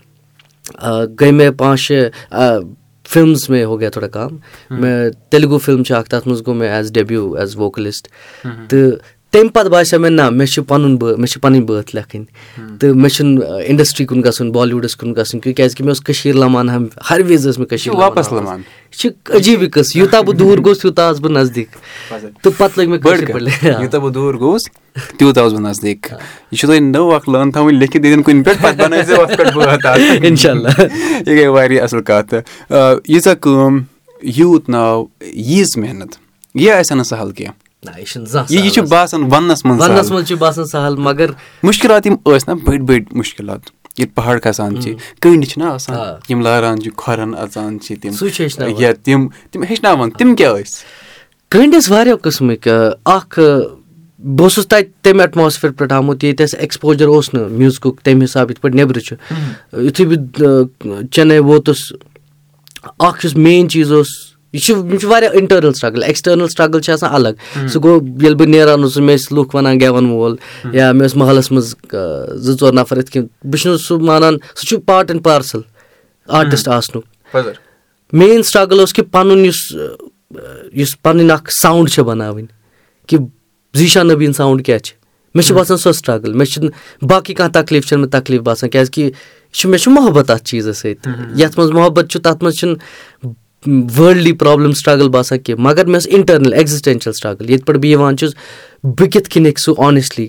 گٔے 1.20 1.32
مےٚ 1.32 1.52
پانٛژھ 1.58 1.82
شےٚ 1.82 2.10
فِلمٕز 3.12 3.50
مےٚ 3.50 3.66
ہو 3.66 3.80
گیا 3.80 3.90
تھوڑا 3.90 4.08
کَم 4.08 4.38
مےٚ 4.70 5.10
تیلگوٗ 5.30 5.60
فِلم 5.66 5.84
چھِ 5.84 5.96
اَکھ 5.96 6.10
تَتھ 6.10 6.28
منٛز 6.28 6.42
گوٚو 6.46 6.58
مےٚ 6.60 6.70
ایز 6.70 6.92
ڈیبیوٗ 6.94 7.38
ایز 7.40 7.56
ووکلِسٹ 7.56 8.08
تہٕ 8.70 8.98
تَمہِ 9.34 9.52
پَتہٕ 9.54 9.70
باسیٚو 9.72 10.00
مےٚ 10.00 10.12
نہ 10.12 10.30
مےٚ 10.30 10.48
چھِ 10.48 10.64
پَنُن 10.68 10.96
بٲ 10.98 11.18
مےٚ 11.18 11.28
چھِ 11.32 11.42
پَنٕنۍ 11.42 11.66
بٲتھ 11.68 11.96
لیکھٕنۍ 11.96 12.78
تہٕ 12.80 12.94
مےٚ 12.96 13.10
چھُنہٕ 13.10 13.62
اِنڈَسٹِرٛی 13.68 14.06
کُن 14.08 14.22
گژھُن 14.24 14.52
بالیٖوُڈَس 14.52 14.96
کُن 14.96 15.14
گژھُن 15.18 15.40
کیٛازِکہِ 15.40 15.86
مےٚ 15.86 15.94
اوس 15.94 16.02
کٔشیٖر 16.02 16.36
لَمان 16.36 16.70
ہم 16.70 16.86
ہر 17.10 17.22
وِزِ 17.28 17.48
ٲس 17.50 17.58
مےٚ 17.58 17.68
کٔشیٖر 17.70 17.96
واپَس 18.00 18.32
لَمان 18.34 18.60
یہِ 18.60 19.00
چھِ 19.00 19.10
عجیٖبٕے 19.36 19.70
قٕصہٕ 19.70 19.98
یوٗتاہ 19.98 20.22
بہٕ 20.22 20.36
دوٗر 20.40 20.58
گوٚوُس 20.58 20.80
تیوٗتاہ 20.82 21.10
آسہٕ 21.10 21.22
بہٕ 21.24 21.32
نزدیٖک 21.32 21.70
تہٕ 22.44 22.54
پَتہٕ 22.58 22.78
لٔگۍ 22.78 22.88
مےٚ 22.88 23.82
یوٗتاہ 23.82 24.00
بہٕ 24.00 24.14
دوٗر 24.14 24.34
گوٚوُس 24.40 24.70
تیوٗتاہ 25.18 25.44
اوسُس 25.44 25.54
بہٕ 25.54 25.68
نزدیٖک 25.70 26.12
یہِ 26.12 26.60
چھُو 26.60 26.68
تۄہہِ 26.68 26.82
نٔو 26.82 27.12
اَکھ 27.16 27.30
لٲن 27.30 27.52
تھاوٕنۍ 27.52 27.78
لیکھِتھ 27.80 28.06
ییٚتٮ۪ن 28.06 28.24
کُنہِ 28.24 28.46
پٮ۪ٹھ 28.46 30.24
اِنشاء 30.26 30.52
اللہ 30.52 30.82
یہِ 31.26 31.38
گٔے 31.38 31.48
واریاہ 31.48 31.84
اَصٕل 31.84 32.02
کَتھ 32.02 32.34
ییٖژاہ 33.10 33.34
کٲم 33.34 33.80
یوٗت 34.38 34.70
ناو 34.70 35.06
ییٖژ 35.22 35.78
محنت 35.78 36.16
یہِ 36.56 36.72
آسہِ 36.72 36.98
نہٕ 36.98 37.06
سَہل 37.06 37.32
کینٛہہ 37.32 37.63
یہِ 38.50 38.72
چھُ 38.72 38.82
باسان 38.90 39.24
وَننَس 39.34 39.66
منٛز 39.66 40.28
چھُ 40.28 40.36
باسان 40.38 40.66
سہل 40.66 40.96
مگر 40.96 41.30
مُشکِلات 41.64 42.08
یِم 42.08 42.16
ٲسۍ 42.26 42.48
نہ 42.48 42.54
بٔڑۍ 42.54 42.80
بٔڑۍ 42.80 43.04
مُشکِلات 43.12 43.60
ییٚتہِ 43.98 44.16
پہاڑ 44.16 44.40
کھسان 44.40 44.82
چھِ 44.82 44.94
کٔنڈۍ 45.22 45.46
چھِنہ 45.50 45.64
آسان 45.64 45.96
یِم 46.30 46.42
لاران 46.42 46.82
چھِ 46.82 46.92
کھۄرن 46.98 47.36
اژان 47.36 47.80
چھِ 47.80 47.96
تِم 48.02 48.12
یا 48.80 48.92
تِم 49.04 49.28
تِم 49.52 49.64
ہیٚچھناوان 49.64 50.10
تِم 50.10 50.36
کیاہ 50.36 50.54
ٲسۍ؟ 50.54 50.84
کٔنڈۍ 51.50 51.78
ٲسۍ 51.80 51.92
واریاہ 51.92 52.16
قٕسمٕکۍ 52.16 52.92
اکھ 53.06 53.40
بہٕ 54.20 54.44
اوسُس 54.44 54.68
تَتہِ 54.68 54.84
تَمہِ 55.02 55.22
ایٹماسفِیر 55.22 55.72
پٮ۪ٹھ 55.72 55.94
آمُت 55.94 56.24
ییٚتہِ 56.24 56.44
اَسہِ 56.44 56.60
ایٚکٕسپوجر 56.60 57.08
اوس 57.08 57.34
نہٕ 57.34 57.50
میوٗزکُک 57.50 58.02
تَمہِ 58.02 58.24
حِسابہٕ 58.24 58.50
یِتھ 58.50 58.62
پٲٹھۍ 58.62 58.76
نیبرٕ 58.76 59.02
چھُ۔ 59.02 59.16
یِتھُے 59.86 60.06
بہٕ 60.06 61.04
چناے 61.12 61.40
ووتُس 61.40 61.94
اکھ 63.00 63.26
یُس 63.26 63.36
مین 63.36 63.70
چیٖز 63.70 63.92
اوس 63.92 64.33
یہِ 64.54 64.62
چھُ 64.62 64.74
یِم 64.76 64.98
چھِ 64.98 65.08
واریاہ 65.10 65.32
اِنٹٔرنل 65.34 65.74
سٹرگٕل 65.74 66.04
ایٚکٕسٹرنل 66.04 66.48
سٹرگٕل 66.48 66.82
چھِ 66.82 66.92
آسان 66.94 67.10
الگ 67.14 67.34
سُہ 67.72 67.80
گوٚو 67.84 68.00
ییٚلہِ 68.22 68.38
بہٕ 68.40 68.48
نیران 68.48 68.84
اوسُس 68.84 68.98
مےٚ 68.98 69.18
ٲسۍ 69.18 69.36
لُکھ 69.36 69.56
وَنان 69.56 69.80
گٮ۪وَن 69.80 70.06
وول 70.10 70.36
یا 70.74 70.92
مےٚ 70.92 71.08
ٲسۍ 71.08 71.18
محلَس 71.20 71.52
منٛز 71.52 71.76
زٕ 72.46 72.60
ژور 72.60 72.74
نَفر 72.74 72.98
یِتھ 72.98 73.12
کٔنۍ 73.12 73.28
بہٕ 73.50 73.62
چھُس 73.62 73.88
سُہ 73.88 74.00
مانان 74.00 74.38
سُہ 74.56 74.66
چھُ 74.68 74.80
پاٹ 74.86 75.12
اینڈ 75.12 75.24
پارسَل 75.24 75.62
آرٹِسٹ 76.28 76.68
آسنُک 76.68 77.04
مین 78.14 78.44
سٹرگٕل 78.44 78.80
اوس 78.80 78.94
کہِ 78.94 79.04
پَنُن 79.12 79.46
یُس 79.46 79.62
یُس 80.82 81.02
پَنٕنۍ 81.02 81.32
اکھ 81.32 81.54
ساوُنٛڈ 81.54 81.90
چھِ 81.92 82.04
بَناوٕنۍ 82.04 82.46
کہِ 83.08 83.18
زیٖشا 83.78 84.04
نبیٖن 84.04 84.34
ساوُنٛڈ 84.34 84.66
کیاہ 84.66 84.78
چھِ 84.78 84.96
مےٚ 85.36 85.46
چھُ 85.46 85.56
باسان 85.56 85.78
سۄ 85.78 85.92
سٹرگٕل 85.94 86.34
مےٚ 86.34 86.48
چھُنہٕ 86.52 86.72
باقٕے 87.10 87.34
کانٛہہ 87.34 87.62
تکلیٖف 87.62 87.86
چھُنہٕ 87.86 88.02
مےٚ 88.02 88.20
تکلیٖف 88.20 88.42
باسان 88.44 88.70
کیازِ 88.70 88.92
کہِ 88.92 89.04
یہِ 89.04 89.12
چھُ 89.54 89.70
مےٚ 89.70 89.80
چھُ 89.80 89.92
محبت 89.92 90.30
اَتھ 90.32 90.44
چیٖزَس 90.44 90.78
سۭتۍ 90.78 91.40
یَتھ 91.40 91.60
منٛز 91.60 91.72
محبت 91.72 92.12
چھُ 92.12 92.22
تَتھ 92.22 92.44
منٛز 92.44 92.58
چھُنہٕ 92.60 93.34
وٲلڈلی 93.68 94.34
پرابلِم 94.34 94.74
سٹرگٕل 94.74 95.10
باسان 95.10 95.40
کینٛہہ 95.40 95.64
مگر 95.64 95.86
مےٚ 95.86 96.00
ٲس 96.00 96.08
اِنٹٔرنَل 96.12 96.54
ایٚگزِسٹینشَل 96.54 97.14
سٹرگٕل 97.14 97.50
ییٚتہِ 97.50 97.66
پٮ۪ٹھ 97.66 97.80
بہٕ 97.80 97.90
یِوان 97.92 98.18
چھُس 98.18 98.34
بہٕ 98.84 99.10
کِتھ 99.12 99.30
کٔنۍ 99.30 99.46
ہیٚکہٕ 99.46 99.64
سُہ 99.64 99.74
آنیسٹلی 99.86 100.28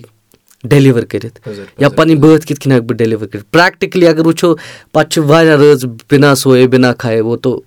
ڈیلِور 0.69 1.03
کٔرِتھ 1.03 1.39
یا 1.79 1.89
پَنٕنۍ 1.89 2.19
بٲتھ 2.19 2.45
کِتھ 2.45 2.59
کٔنۍ 2.59 2.71
ہیٚکہٕ 2.71 2.87
بہٕ 2.87 2.97
ڈیلِور 2.97 3.25
کٔرِتھ 3.27 3.45
پرٛیکٹِکلی 3.51 4.07
اگر 4.07 4.25
وٕچھو 4.25 4.53
پَتہٕ 4.93 5.09
چھِ 5.09 5.23
واریاہ 5.29 5.55
رٲژ 5.57 5.85
بِنا 6.11 6.33
سوے 6.35 6.67
بِنا 6.67 6.93
کھایے 6.99 7.21
وو 7.21 7.35
تو 7.37 7.59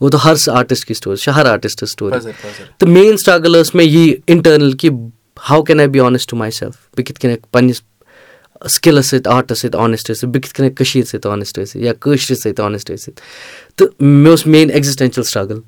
وو 0.00 0.10
تو 0.10 0.18
ہر 0.24 0.34
آرٹِسٹ 0.52 0.84
کی 0.86 0.94
سٹوری 0.94 1.16
چھِ 1.16 1.34
ہر 1.36 1.46
آرٹِسٹ 1.46 1.84
سٹوری 1.88 2.30
تہٕ 2.78 2.88
مین 2.88 3.16
سٹرگٕل 3.16 3.60
ٲس 3.60 3.74
مےٚ 3.74 3.86
یی 3.88 4.14
اِنٹٔرنَل 4.26 4.72
کہِ 4.72 4.90
how 5.50 5.62
can 5.62 5.80
I 5.80 5.86
be 5.88 6.00
honest 6.00 6.30
to 6.30 6.36
myself 6.50 6.74
بہٕ 6.96 7.04
کِتھ 7.06 7.20
کٔنۍ 7.20 7.30
ہیٚکہٕ 7.30 7.52
پَنٕنِس 7.52 7.82
سِکِلَس 8.64 9.06
سۭتۍ 9.06 9.30
آرٹَس 9.32 9.60
سۭتۍ 9.60 9.78
آنیسٹ 9.78 10.10
ٲسِتھ 10.10 10.26
بہٕ 10.26 10.40
کِتھ 10.42 10.54
کٔنۍ 10.54 10.70
کٔشیٖر 10.76 11.04
سۭتۍ 11.04 11.30
آنیسٹ 11.30 11.58
ٲسِتھ 11.58 11.76
یا 11.76 11.92
کٲشرِس 11.92 12.42
سۭتۍ 12.42 12.64
آنیسٹ 12.64 12.90
ٲسِتھ. 12.90 13.20
تہٕ 13.76 13.88
مےٚ 14.00 14.30
اوس 14.30 14.46
مین 14.46 14.70
ایٚگزِسٹینشَل 14.70 15.22
سٹرگٕل 15.22 15.60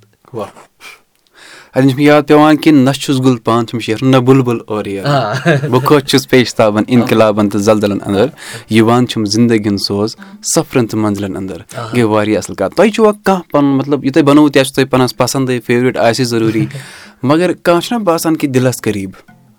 اَتٮ۪ن 1.74 1.90
چھُ 1.90 1.96
مےٚ 1.96 2.06
یاد 2.06 2.22
پیٚوان 2.26 2.56
کہِ 2.56 2.72
نہ 2.72 2.90
چھُس 2.90 3.18
گُل 3.24 3.36
پان 3.44 3.66
چھُم 3.66 3.78
شیرُن 3.78 4.10
نہ 4.10 4.16
بُلبُل 4.16 4.58
اورٕ 4.66 4.88
یورٕ 4.88 5.68
بہٕ 5.70 5.84
خۄش 5.84 6.02
چھُس 6.10 6.28
پیشتابَن 6.28 6.82
اِنقلابَن 6.86 7.48
تہٕ 7.48 7.60
زَلزَلَن 7.60 7.98
اَندَر 8.06 8.26
یِوان 8.70 9.06
چھُم 9.06 9.24
زِندگی 9.24 9.68
ہُنٛد 9.68 9.80
سوز 9.80 10.16
سَفرَن 10.54 10.86
تہٕ 10.86 11.00
مَنزلَن 11.00 11.36
اَندَر. 11.36 11.58
گٔے 11.94 12.02
واریاہ 12.02 12.38
اَصٕل 12.38 12.54
کَتھ 12.54 12.74
تۄہہِ 12.74 12.92
چھُوا 12.92 13.12
کانٛہہ 13.24 13.42
پَنُن 13.52 13.76
مطلب 13.76 14.04
یہِ 14.04 14.12
تۄہہِ 14.12 14.26
بَنووُ 14.26 14.50
تہِ 14.50 14.60
آسہِ 14.60 14.74
تۄہہِ 14.74 14.90
پانَس 14.90 15.16
پَسنٛدٕے 15.16 15.60
فیورِٹ 15.66 15.96
آسہِ 15.96 16.24
ضروٗری. 16.24 16.66
مگر 17.22 17.52
کانٛہہ 17.52 17.80
چھُنہ 17.80 17.98
باسان 18.04 18.36
کہِ 18.36 18.50
دِلَس 18.50 18.80
قریٖب. 18.82 19.10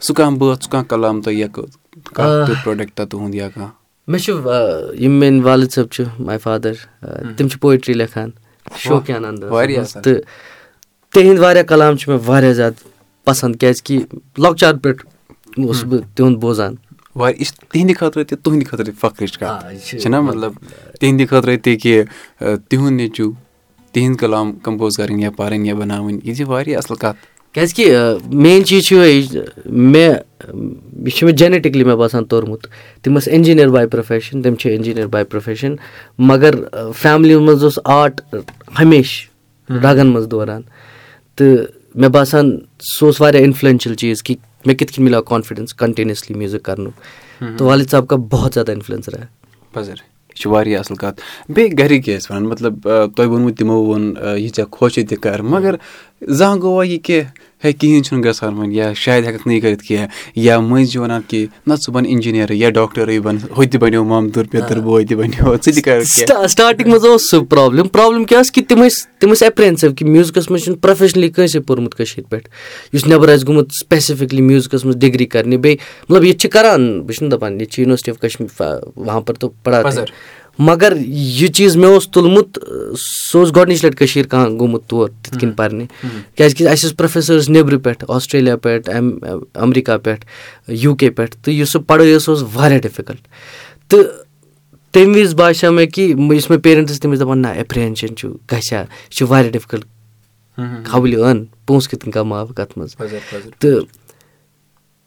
سُہ 0.01 0.13
کانٛہہ 0.13 0.37
بٲتھ 0.37 0.63
سُہ 0.63 0.71
کانٛہہ 0.71 0.87
کَلام 0.87 1.21
تۄہہِ 1.21 1.37
یا 1.37 1.47
کانٛہہ 2.13 2.45
تہِ 2.45 2.63
پروڈَکٹ 2.63 3.01
تُہُنٛد 3.09 3.35
یا 3.35 3.49
کانٛہہ 3.49 3.71
مےٚ 4.07 4.21
چھُ 4.23 4.31
یِم 5.03 5.19
میٲنۍ 5.19 5.43
والِد 5.45 5.71
صٲب 5.71 5.91
چھِ 5.91 6.03
ماے 6.25 6.37
فادَر 6.43 6.73
تِم 7.37 7.47
چھِ 7.47 7.59
پویٹری 7.61 7.93
لیکھان 7.93 8.29
شوقیان 8.77 9.25
اَنداز 9.25 9.93
تہٕ 9.93 10.21
تِہِنٛدۍ 11.13 11.39
واریاہ 11.43 11.63
کَلام 11.63 11.97
چھِ 11.97 12.09
مےٚ 12.09 12.19
واریاہ 12.25 12.53
زیادٕ 12.53 12.87
پَسنٛد 13.25 13.59
کیازِ 13.59 13.83
کہِ 13.83 13.99
لۄکچار 14.37 14.73
پٮ۪ٹھ 14.83 15.05
اوسُس 15.57 15.83
بہٕ 15.83 16.01
تِہُنٛد 16.15 16.37
بوزان 16.41 16.75
واریاہ 17.15 17.39
یہِ 17.39 17.45
چھِ 17.47 17.67
تِہِنٛدِ 17.71 17.95
خٲطرٕ 17.99 18.23
تہِ 18.29 18.37
تُہٕنٛدِ 18.43 18.67
خٲطرٕ 18.69 18.93
فخرٕچ 18.99 19.37
کَتھ 19.37 19.99
چھِنہ 20.01 20.21
مطلب 20.21 20.53
تِہِنٛدِ 20.99 21.27
خٲطرٕ 21.29 21.57
تہِ 21.63 21.79
کہِ 21.81 22.03
تِہُنٛد 22.69 22.91
نیٚچوٗ 22.91 23.31
تِہِنٛدۍ 23.91 24.17
کَلام 24.19 24.51
کَمپوز 24.65 24.97
کَرٕنۍ 24.97 25.21
یا 25.21 25.31
پَرٕنۍ 25.31 25.65
یا 25.65 25.73
بَناوٕنۍ 25.75 26.19
یہِ 26.23 26.35
چھِ 26.37 26.47
واریاہ 26.47 26.77
اَصٕل 26.77 26.95
کَتھ 26.95 27.17
کیازِ 27.53 27.73
کہِ 27.75 27.93
مین 28.25 28.65
چیٖز 28.65 28.83
چھُ 28.85 28.95
یِہوے 28.95 29.41
مےٚ 29.65 30.09
یہِ 30.09 31.11
چھُ 31.15 31.25
مےٚ 31.25 31.35
جینیٹِکلی 31.37 31.83
مےٚ 31.83 31.95
باسان 31.97 32.25
توٚرمُت 32.25 32.67
تِم 33.03 33.17
ٲسۍ 33.17 33.31
اِنجیٖنیر 33.33 33.67
باے 33.67 33.87
پروفیشن 33.87 34.41
تِم 34.41 34.55
چھِ 34.55 34.71
اِنجیٖنیر 34.71 35.07
باے 35.13 35.23
پروفیشن 35.23 35.75
مگر 36.17 36.55
فیملی 37.01 37.35
منٛز 37.35 37.63
اوس 37.63 37.79
آرٹ 37.85 38.21
ہمیشہٕ 38.79 39.79
رگن 39.83 40.07
منٛز 40.07 40.27
دوران 40.31 40.61
تہٕ 41.35 41.65
مےٚ 41.95 42.09
باسان 42.09 42.57
سُہ 42.79 43.05
اوس 43.05 43.21
واریاہ 43.21 43.43
اِنفلوٗینشَل 43.43 43.95
چیٖز 43.95 44.23
کہِ 44.23 44.35
مےٚ 44.65 44.77
کِتھ 44.77 44.93
کٔنۍ 44.93 45.03
مِلیو 45.03 45.21
کانفِڈینٕس 45.21 45.73
کَنٹِنیوسلی 45.73 46.37
میوٗزِک 46.37 46.63
کَرنُک 46.63 46.93
تہٕ 47.57 47.67
والِد 47.67 47.89
صٲب 47.91 48.07
کا 48.07 48.15
بہت 48.15 48.53
زیادٕ 48.53 48.73
اِنفلوٗینس 48.73 49.09
رہا 49.09 49.25
پَزر 49.73 49.93
یہِ 50.39 50.43
چھِ 50.43 50.51
واریاہ 50.51 50.79
اَصٕل 50.79 50.95
کَتھ۔ 50.95 51.21
بیٚیہِ 51.53 51.77
گرِکۍ 51.79 52.01
کیاہ 52.05 52.17
ٲسۍ 52.17 52.27
وَنان 52.29 52.49
مطلب 52.49 52.73
تۄہہِ 53.15 53.29
ووٚنوُ 53.29 53.51
تِمو 53.57 53.77
ووٚن 53.83 54.13
یہِ 54.37 54.49
ژےٚ 54.55 54.69
خۄش 54.71 54.95
تہِ 55.09 55.17
کَر 55.23 55.41
مگر 55.41 55.75
زانٛہہ 56.37 56.61
گوٚوا 56.61 56.83
یہِ 56.85 57.01
کہِ 57.03 57.21
ہے 57.63 57.71
کِہیٖنۍ 57.73 58.03
چھُنہٕ 58.03 58.23
گژھان 58.25 58.53
وۄنۍ 58.53 58.71
یا 58.73 58.91
شاید 58.95 59.25
ہٮ۪کَکھ 59.25 59.47
نہٕ 59.47 59.55
یہِ 59.55 59.61
کٔرِتھ 59.61 59.83
کینٛہہ 59.83 60.07
یا 60.35 60.59
مٔنٛزۍ 60.59 60.91
چھِ 60.91 60.99
وَنان 60.99 61.21
کہِ 61.27 61.45
نہ 61.67 61.73
ژٕ 61.73 61.93
بَن 61.93 62.05
اِنجیٖنِیَرٕے 62.07 62.55
یا 62.55 62.69
ڈاکٹرٕے 62.69 63.19
بَن 63.19 63.37
ہُہ 63.57 63.65
تہِ 63.71 63.79
بَنیو 63.81 64.03
مامتُر 64.03 64.43
پیٚتٕر 64.51 64.79
بوے 64.79 65.03
تہِ 65.05 65.17
بَنیو 65.17 65.55
ژٕ 65.55 65.73
تہِ 65.73 65.81
کَر 65.83 66.03
سٹاٹِنٛگ 66.03 66.87
منٛز 66.89 67.05
اوس 67.05 67.29
سُہ 67.29 67.43
پرٛابلِم 67.49 67.87
پرٛابلِم 67.87 68.23
کیٛاہ 68.23 68.41
ٲس 68.41 68.51
کہِ 68.51 68.67
تِم 68.67 68.83
ٲسۍ 68.83 69.19
تِم 69.19 69.31
ٲسۍ 69.31 69.43
ایپرینسِو 69.43 69.91
کہِ 69.97 70.07
میوٗزکَس 70.07 70.49
منٛز 70.51 70.63
چھُنہٕ 70.63 70.81
پرٛوفیشنٔلی 70.81 71.29
کٲنٛسے 71.29 71.59
پوٚرمُت 71.59 71.95
کٔشیٖرِ 71.95 72.29
پٮ۪ٹھ۔ 72.29 72.49
یُس 72.93 73.07
نیٚبَر 73.07 73.33
آسہِ 73.33 73.47
گوٚمُت 73.47 73.71
سپیسِفِکلی 73.79 74.41
میوٗزکَس 74.41 74.85
منٛز 74.85 74.97
ڈِگری 74.97 75.25
کَرنہِ 75.25 75.57
بیٚیہِ 75.57 75.77
مطلب 76.09 76.23
ییٚتہِ 76.23 76.41
چھِ 76.41 76.49
کَران 76.49 77.01
بہٕ 77.01 77.11
چھُس 77.11 77.21
نہٕ 77.21 77.31
دَپان 77.31 77.51
ییٚتہِ 77.51 77.73
چھِ 77.73 77.81
یُنورسٹی 77.81 78.11
آف 78.11 78.19
کَشمیٖر 78.19 78.75
وہاں 78.95 79.21
پَر 79.21 79.33
تو 79.33 79.49
پَڑا 79.63 79.81
مگر 80.59 80.93
یہِ 81.07 81.51
چیٖز 81.51 81.75
مےٚ 81.77 81.91
اوس 81.91 82.09
تُلمُت 82.11 82.59
سُہ 82.99 83.39
اوس 83.39 83.55
گۄڈنِچ 83.55 83.85
لَٹہِ 83.85 83.97
کٔشیٖر 83.97 84.27
کانٛہہ 84.27 84.57
گوٚمُت 84.59 84.87
تور 84.87 85.09
تِتھ 85.21 85.37
کٔنۍ 85.39 85.55
پَرنہِ۔ 85.55 85.85
کیٛازِکہِ 86.35 86.67
اَسہِ 86.67 86.89
ٲسۍ 86.89 86.95
پرٛوفیسٲرٕس 86.97 87.49
نیٚبرٕ 87.49 87.79
پٮ۪ٹھ 87.83 88.03
آسٹریلیا 88.07 88.55
پٮ۪ٹھ 88.57 88.89
اَمریٖکا 89.55 89.97
پٮ۪ٹھ 89.97 90.25
یوٗ 90.67 90.95
کے 90.95 91.09
پٮ۪ٹھ 91.09 91.35
تہٕ 91.43 91.53
یُس 91.53 91.71
سُہ 91.71 91.79
پَڑٲے 91.87 92.15
ٲس 92.15 92.23
سۄ 92.23 92.33
ٲس 92.35 92.43
واریاہ 92.53 92.79
ڈِفِکَلٹ۔ 92.79 93.27
تہٕ 93.87 94.03
تَمہِ 94.91 95.15
وِزِ 95.15 95.35
باسیٚو 95.35 95.71
مےٚ 95.73 95.87
کہِ 95.93 96.09
یُس 96.35 96.49
مےٚ 96.49 96.59
پیرَنٹٕس 96.63 96.91
ٲسۍ 96.91 97.01
تِم 97.01 97.11
ٲسۍ 97.11 97.19
دَپان 97.19 97.41
نہ 97.41 97.47
ایپرِہینشَن 97.47 98.15
چھُ 98.15 98.29
گژھِ 98.51 98.73
ہا 98.73 98.79
یہِ 98.79 99.11
چھُ 99.15 99.27
واریاہ 99.29 99.51
ڈِفِکَلٹ۔ 99.51 99.85
کھبلہِ 100.85 101.19
اَن 101.23 101.45
پونٛسہٕ 101.65 101.89
کِتھ 101.91 102.03
کٔنۍ 102.03 102.13
کَماو 102.13 102.45
کَتھ 102.45 102.77
منٛز؟ 102.77 102.95
تہٕ 103.59 103.81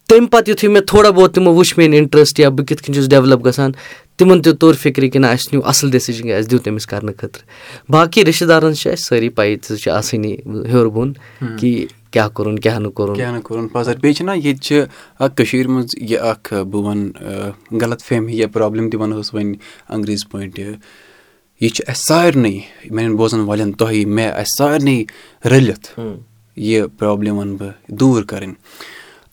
تَمہِ 0.08 0.30
پَتہٕ 0.30 0.48
یُتھُے 0.48 0.68
مےٚ 0.68 0.82
تھوڑا 0.86 1.10
بہت 1.10 1.34
تِمو 1.34 1.54
وٕچھ 1.54 1.78
میٲنۍ 1.78 1.98
اِنٹرٛسٹ 1.98 2.40
یا 2.40 2.48
بہٕ 2.48 2.66
کِتھ 2.66 2.82
کٔنۍ 2.82 2.94
چھُس 2.94 3.08
ڈیولَپ 3.08 3.46
گژھان 3.46 3.72
تِمن 4.16 4.42
تہِ 4.42 4.52
توٚر 4.60 4.74
فِکرِ 4.82 5.10
کہِ 5.12 5.20
نہ 5.20 5.26
اَسہِ 5.26 5.52
نیوٗ 5.52 5.64
اَصٕل 5.68 5.90
ڈیسِجن 5.90 6.30
اَسہِ 6.32 6.50
دیُت 6.50 6.64
تٔمِس 6.64 6.86
کَرنہٕ 6.86 7.14
خٲطرٕ۔ 7.18 7.44
باقٕے 7.88 8.24
رِشتہٕ 8.24 8.48
دارَن 8.48 8.74
چھِ 8.74 8.92
اَسہِ 8.92 9.04
سٲری 9.08 9.28
پَیی 9.28 9.56
سُہ 9.66 9.76
چھِ 9.76 9.90
آسٲنی 9.90 10.32
ہیوٚر 10.72 10.86
بۄن 10.94 11.12
کہِ 11.58 11.86
کیاہ 12.12 12.28
کوٚرُن 12.28 12.58
کیاہ 12.58 12.78
نہٕ 12.78 12.92
کوٚرُن 12.92 13.16
کیاہ 13.16 13.32
نہٕ 13.32 13.42
کوٚرُن 13.42 13.68
پَزر 13.68 13.96
بیٚیہِ 14.00 14.16
چھِنہ 14.16 14.30
ییٚتہِ 14.34 14.60
چھِ 14.62 14.82
اکھ 15.18 15.36
کٔشیٖر 15.36 15.68
منٛز 15.68 15.94
یہِ 15.96 16.18
اکھ 16.18 16.54
بہٕ 16.54 16.82
وَنہٕ 16.84 17.82
غلط 17.82 18.02
فیمی 18.02 18.36
یا 18.38 18.46
پرابلِم 18.52 18.90
تہِ 18.90 19.00
وَنہوس 19.00 19.34
وۄنۍ 19.34 19.54
انگریٖز 19.88 20.28
پٲٹھۍ 20.30 20.74
یہِ 21.60 21.70
چھِ 21.70 21.84
اَسہِ 21.88 22.04
سارنٕے 22.08 22.58
میانٮ۪ن 22.90 23.16
بوزَن 23.16 23.40
والٮ۪ن 23.40 23.72
تۄہہِ 23.72 24.04
مےٚ 24.06 24.30
اَسہِ 24.30 24.56
سارنٕے 24.58 25.04
رٔلِتھ 25.48 26.00
یہِ 26.56 26.84
پرابلِم 26.98 27.38
وَنہٕ 27.38 27.58
بہٕ 27.58 27.72
دوٗر 27.88 28.22
کَرٕنۍ 28.22 28.54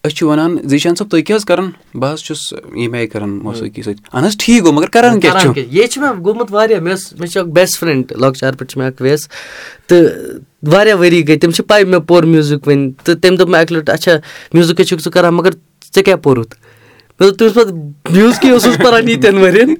أسۍ 0.03 0.15
چھِ 0.15 0.23
وَنان 0.27 0.57
زیٖشان 0.63 0.95
صٲب 0.95 1.09
تُہۍ 1.09 1.21
کیٛاہ 1.21 1.37
حظ 1.37 1.45
کَران؟ 1.45 1.69
بہٕ 1.93 2.13
حظ 2.13 2.19
چھُس 2.19 2.53
ییٚمہِ 2.75 2.99
آیہِ 2.99 3.09
کَران 3.11 3.29
موسیٖقی 3.29 3.81
سۭتۍ۔ 3.81 4.03
اَہن 4.13 4.25
حظ 4.25 4.35
ٹھیٖک 4.39 4.63
گوٚو 4.63 4.73
مگر 4.73 4.89
کَران 4.89 5.19
کیٛاہ 5.19 5.39
چھُ 5.41 5.57
ییٚتہِ 5.57 5.89
چھُ 5.89 6.01
مےٚ 6.01 6.13
گوٚمُت 6.25 6.51
واریاہ 6.51 6.79
مےٚ 6.79 6.93
ٲس 6.93 7.13
مےٚ 7.19 7.29
چھِ 7.29 7.39
اکھ 7.39 7.49
بیسٹ 7.49 7.79
فرٛٮ۪نٛڈ 7.79 8.11
لۄکچار 8.21 8.53
پٮ۪ٹھ 8.53 8.71
چھِ 8.71 8.77
مےٚ 8.77 8.87
اکھ 8.87 9.01
ویس 9.01 9.27
تہٕ 9.87 10.03
واریاہ 10.63 10.97
ؤری 10.97 11.27
گٔے 11.27 11.37
تِم 11.37 11.51
چھِ 11.51 11.65
پَے 11.67 11.83
مےٚ 11.83 11.99
پوٚر 12.07 12.23
میوٗزِک 12.23 12.67
وۄنۍ 12.67 12.91
تہٕ 13.03 13.15
تٔمۍ 13.21 13.37
دوٚپ 13.37 13.49
مےٚ 13.49 13.61
اَکہِ 13.61 13.77
لَٹہِ 13.77 13.93
اچھا 13.93 14.11
میوٗزِک 14.53 14.81
چھُکھ 14.81 15.01
ژٕ 15.03 15.11
کَران؟ 15.11 15.33
مگر 15.33 15.51
ژےٚ 15.95 16.03
کیٛاہ 16.03 16.19
پوٚرُتھ؟ 16.23 16.55
مےٚ 17.19 17.29
دوٚپ 17.29 17.37
تٔمِس 17.39 17.53
پَتہٕ 17.53 17.75
میوٗزکٕے 18.15 18.51
اوسُس 18.51 18.77
پَران 18.83 19.09
ییٖتٮ۪ن 19.09 19.37
ؤرۍین 19.43 19.75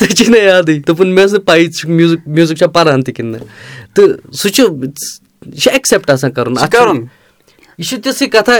ژےٚ 0.00 0.14
چھُے 0.14 0.30
نہٕ 0.30 0.42
یادٕے 0.42 0.78
دوٚپُن 0.86 1.14
مےٚ 1.14 1.24
ٲس 1.24 1.32
نہٕ 1.32 1.58
ژٕ 1.58 1.70
چھُکھ 1.70 1.90
میوٗزِک 1.90 2.20
میوٗزِک 2.26 2.56
چھا 2.56 2.66
پَران 2.66 3.02
تہِ 3.02 3.14
کِنہٕ 3.14 3.30
نہٕ۔ 3.32 3.46
تہٕ 3.94 4.32
سُہ 4.32 4.48
چھُ 4.48 4.62
یہِ 4.62 5.58
چھُ 5.58 5.70
ایٚکسیپٹ 5.72 6.10
آسان 6.10 6.30
کَرُن 6.30 6.54
اَتھ 6.58 6.70
کَرُن۔ 6.70 7.06
یہِ 7.78 7.86
چھُ 7.86 7.98
تِژھٕے 8.02 8.26
کَتھا 8.26 8.54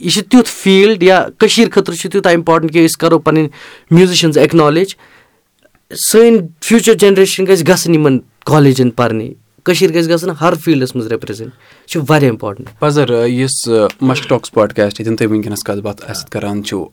یہِ 0.00 0.12
چھُ 0.12 0.22
تیُتھ 0.30 0.48
فیٖلڈ 0.48 1.02
یا 1.02 1.24
کٔشیٖر 1.38 1.70
خٲطرٕ 1.70 1.96
چھُ 1.96 2.10
تیوٗتاہ 2.10 2.32
اِمپاٹَنٛٹ 2.32 2.72
کہِ 2.72 2.84
أسۍ 2.84 3.00
کَرو 3.00 3.18
پَنٕنۍ 3.18 3.48
میوٗزِشَنٕز 3.90 4.38
ایٚکنالیج 4.38 4.94
سٲنۍ 5.90 6.38
فیوٗچَر 6.62 6.94
جَنریشَن 6.94 7.46
گژھِ 7.46 7.68
گژھٕنۍ 7.68 7.94
یِمَن 7.94 8.18
کالیجَن 8.46 8.90
پَرنہِ. 8.90 9.32
کٔشیٖر 9.64 9.94
گژھِ 9.94 10.08
گژھُن 10.10 10.30
ہر 10.40 10.54
فیٖلڈَس 10.64 10.94
منٛز 10.94 11.06
رِپرٛزَنٛٹ 11.12 11.52
یہِ 11.52 11.88
چھُ 11.88 12.00
واریاہ 12.08 12.30
اِمپاٹَنٛٹ 12.30 12.78
پَزَر 12.80 13.08
یُس 13.26 13.56
مَسٹاک 14.00 14.46
سپاٹکاسٹ 14.46 15.00
ییٚتٮ۪ن 15.00 15.16
تُہۍ 15.16 15.28
وٕنکیٚنَس 15.30 15.64
کَتھ 15.64 15.80
باتھ 15.84 16.30
کَران 16.30 16.62
چھُو 16.64 16.84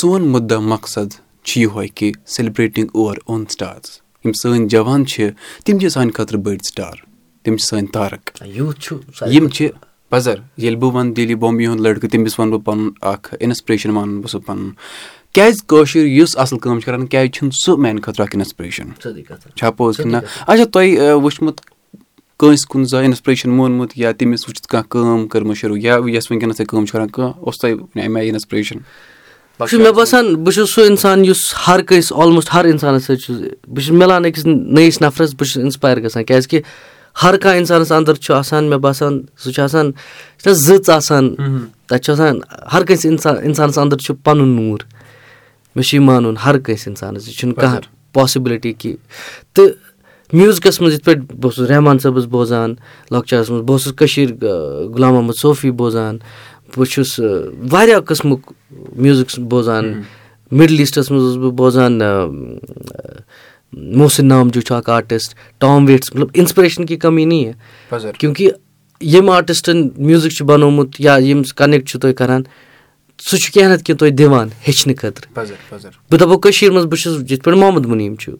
سون 0.00 0.28
مُدا 0.32 0.58
مقصد 0.58 1.08
چھُ 1.44 1.60
یِہوے 1.60 1.86
کہِ 1.88 2.12
سیلِبریٹِنٛگ 2.34 2.88
اوٚوَر 2.94 3.16
اون 3.26 3.44
سٹارٕز 3.50 3.90
یِم 4.24 4.32
سٲنۍ 4.42 4.68
جوان 4.68 5.06
چھِ 5.06 5.28
تِم 5.64 5.78
چھِ 5.78 5.88
سانہِ 5.90 6.14
خٲطرٕ 6.14 6.40
بٔڑۍ 6.40 6.66
سٹار 6.68 6.94
تِم 7.44 7.56
چھِ 7.56 7.66
سٲنۍ 7.66 7.86
تارک. 7.92 8.30
یِم 9.26 9.48
چھِ 9.48 9.68
پَزَر 10.12 10.34
ییٚلہِ 10.58 10.78
بہٕ 10.80 10.94
وَنہٕ 10.94 11.14
دِلی 11.16 11.34
بامبے 11.34 11.66
ہُنٛد 11.66 11.80
لٔڑکہٕ 11.80 12.10
تٔمِس 12.10 12.38
وَنہٕ 12.38 12.52
بہٕ 12.52 12.64
پَنُن 12.64 12.90
اَکھ 13.12 13.34
اِنَسپریشَن 13.40 13.90
وَنہٕ 13.96 14.20
بہٕ 14.22 14.30
سُہ 14.30 14.38
پَنُن 14.46 14.70
کیازِ 15.34 15.62
کٲشُر 15.68 16.06
یُس 16.06 16.36
اَصٕل 16.38 16.58
کٲم 16.58 16.78
چھُ 16.80 16.86
کران 16.86 17.06
کیازِ 17.06 17.30
چھُنہٕ 17.34 17.52
سُہ 17.60 17.76
میانہِ 17.76 18.02
خٲطرٕ 18.02 18.24
اکھ 18.26 18.36
اِنسپریشن 18.36 18.90
چھا 19.56 19.70
پوٚز 19.70 19.96
کِنہٕ 19.96 20.12
نہ 20.12 20.26
اچھا 20.46 20.64
تۄہہِ 20.72 21.12
وٕچھمُت 21.22 21.60
کٲنٛسہِ 22.38 22.68
کُنہِ 22.68 22.86
جایہِ 22.88 23.06
اِنسپریشن 23.06 23.50
مونمُت 23.50 23.92
یا 23.96 24.12
تٔمِس 24.12 24.48
وٕچھِتھ 24.48 24.68
کانٛہہ 24.68 24.90
کٲم 24.90 25.26
کٔرمٕژ 25.28 25.58
شروٗع 25.58 25.78
یا 25.82 25.96
یۄس 26.06 26.30
ؤنکیٚنس 26.30 26.56
تُہۍ 26.56 26.66
کٲم 26.66 26.84
چھِ 26.86 26.92
کران 26.92 27.08
کانٛہہ 27.08 27.32
اوس 27.40 27.58
تۄہہِ 27.60 28.04
اَمہِ 28.06 28.20
آیہِ 28.20 28.32
اِنسپریشن 28.32 28.78
مےٚ 29.58 29.92
باسان 29.92 30.34
بہٕ 30.34 30.54
چھُس 30.54 30.74
سُہ 30.74 30.84
اِنسان 30.84 31.24
یُس 31.24 31.52
ہر 31.66 31.82
کٲنٛسہِ 31.82 32.20
آلموسٹ 32.22 32.48
ہر 32.54 32.64
اِنسانَس 32.64 33.04
سۭتۍ 33.04 33.20
چھُس 33.24 33.36
بہٕ 33.68 33.82
چھُس 33.84 33.90
مِلان 33.90 34.24
أکِس 34.24 34.46
نٔیِس 34.46 35.00
نَفرَس 35.02 35.34
بہٕ 35.34 35.46
چھُس 35.46 35.56
اِنسپایر 35.56 36.00
گژھان 36.04 36.24
کیازِ 36.24 36.48
کہِ 36.48 36.60
ہر 37.22 37.36
کانٛہہ 37.36 37.58
اِنسانَس 37.58 37.92
اَندر 37.92 38.14
چھُ 38.14 38.34
آسان 38.34 38.64
مےٚ 38.64 38.78
باسان 38.78 39.20
سُہ 39.38 39.52
چھُ 39.52 39.62
آسان 39.62 39.90
زٕژ 40.44 40.90
آسان 40.90 41.34
تَتہِ 41.86 42.00
چھُ 42.00 42.12
آسان 42.12 42.38
ہر 42.72 42.84
کٲنٛسہِ 42.84 43.10
اِنسان 43.10 43.36
اِنسانَس 43.42 43.78
اَندر 43.78 43.96
چھُ 43.96 44.14
پَنُن 44.24 44.48
نوٗر۔ 44.48 44.80
مےٚ 45.76 45.84
چھُ 45.84 45.94
یہِ 45.96 46.04
مانُن 46.04 46.34
ہر 46.44 46.58
کٲنٛسہِ 46.58 46.88
اِنسانَس 46.88 47.28
یہِ 47.28 47.34
چھُنہٕ 47.34 47.54
کانٛہہ 47.54 47.80
پاسِبلٹی 48.12 48.72
کہِ۔ 48.72 48.96
تہٕ 49.52 49.68
میوٗزکَس 50.32 50.80
منٛز 50.80 50.94
یِتھ 50.94 51.04
پٲٹھۍ 51.04 51.20
بہٕ 51.20 51.44
اوسُس 51.44 51.70
رحمان 51.70 51.98
صٲبَس 51.98 52.24
بوزان 52.24 52.74
لۄکچارَس 53.10 53.50
منٛز 53.50 53.62
بہٕ 53.62 53.70
اوسُس 53.70 53.92
کٔشیٖر 53.92 54.46
غلام 54.94 55.14
محمد 55.14 55.36
صوفی 55.36 55.70
بوزان 55.70 56.18
بہٕ 56.76 56.86
چھُس 56.86 57.20
واریاہ 57.70 58.00
قٕسمُک 58.00 58.52
میوٗزِک 58.96 59.40
بوزان۔ 59.40 60.02
مِڈل 60.52 60.78
ایٖسٹَس 60.78 61.10
منٛز 61.10 61.22
اوسُس 61.22 61.36
بہٕ 61.36 61.52
بوزان 61.52 62.00
محسِن 63.72 64.26
نامجوٗ 64.26 64.62
چھُ 64.62 64.74
اکھ 64.74 64.90
آرٹِسٹ 64.90 65.34
ٹام 65.60 65.86
ویٹٕس 65.86 66.14
مطلب 66.14 66.28
اِنسپریشَن 66.34 66.86
کی 66.86 66.96
کمی 66.96 67.24
نی 67.24 67.46
ہے 67.46 68.12
کیونکہِ 68.18 68.50
ییٚمۍ 69.00 69.32
آرٹِسٹَن 69.34 69.88
میوٗزِک 69.96 70.32
چھُ 70.32 70.46
بَنومُت 70.46 71.00
یا 71.00 71.16
ییٚمِس 71.20 71.52
کَنیکٹ 71.54 71.88
چھُو 71.88 71.98
تُہۍ 72.00 72.14
کَران 72.18 72.42
سُہ 73.18 73.36
چھُ 73.36 73.52
کینٛہہ 73.52 73.72
نَتہٕ 73.72 73.84
کینٛہہ 73.84 73.98
تۄہہِ 73.98 74.18
دِوان 74.18 74.48
ہیٚچھنہٕ 74.66 74.96
خٲطرٕ 75.00 75.26
بہٕ 76.10 76.18
دَپو 76.20 76.38
کٔشیٖر 76.38 76.70
منٛز 76.70 76.86
بہٕ 76.86 77.00
چھُس 77.02 77.30
یِتھ 77.30 77.44
پٲٹھۍ 77.44 77.58
محمد 77.60 77.86
مُنیٖم 77.86 78.14
چھُ 78.20 78.32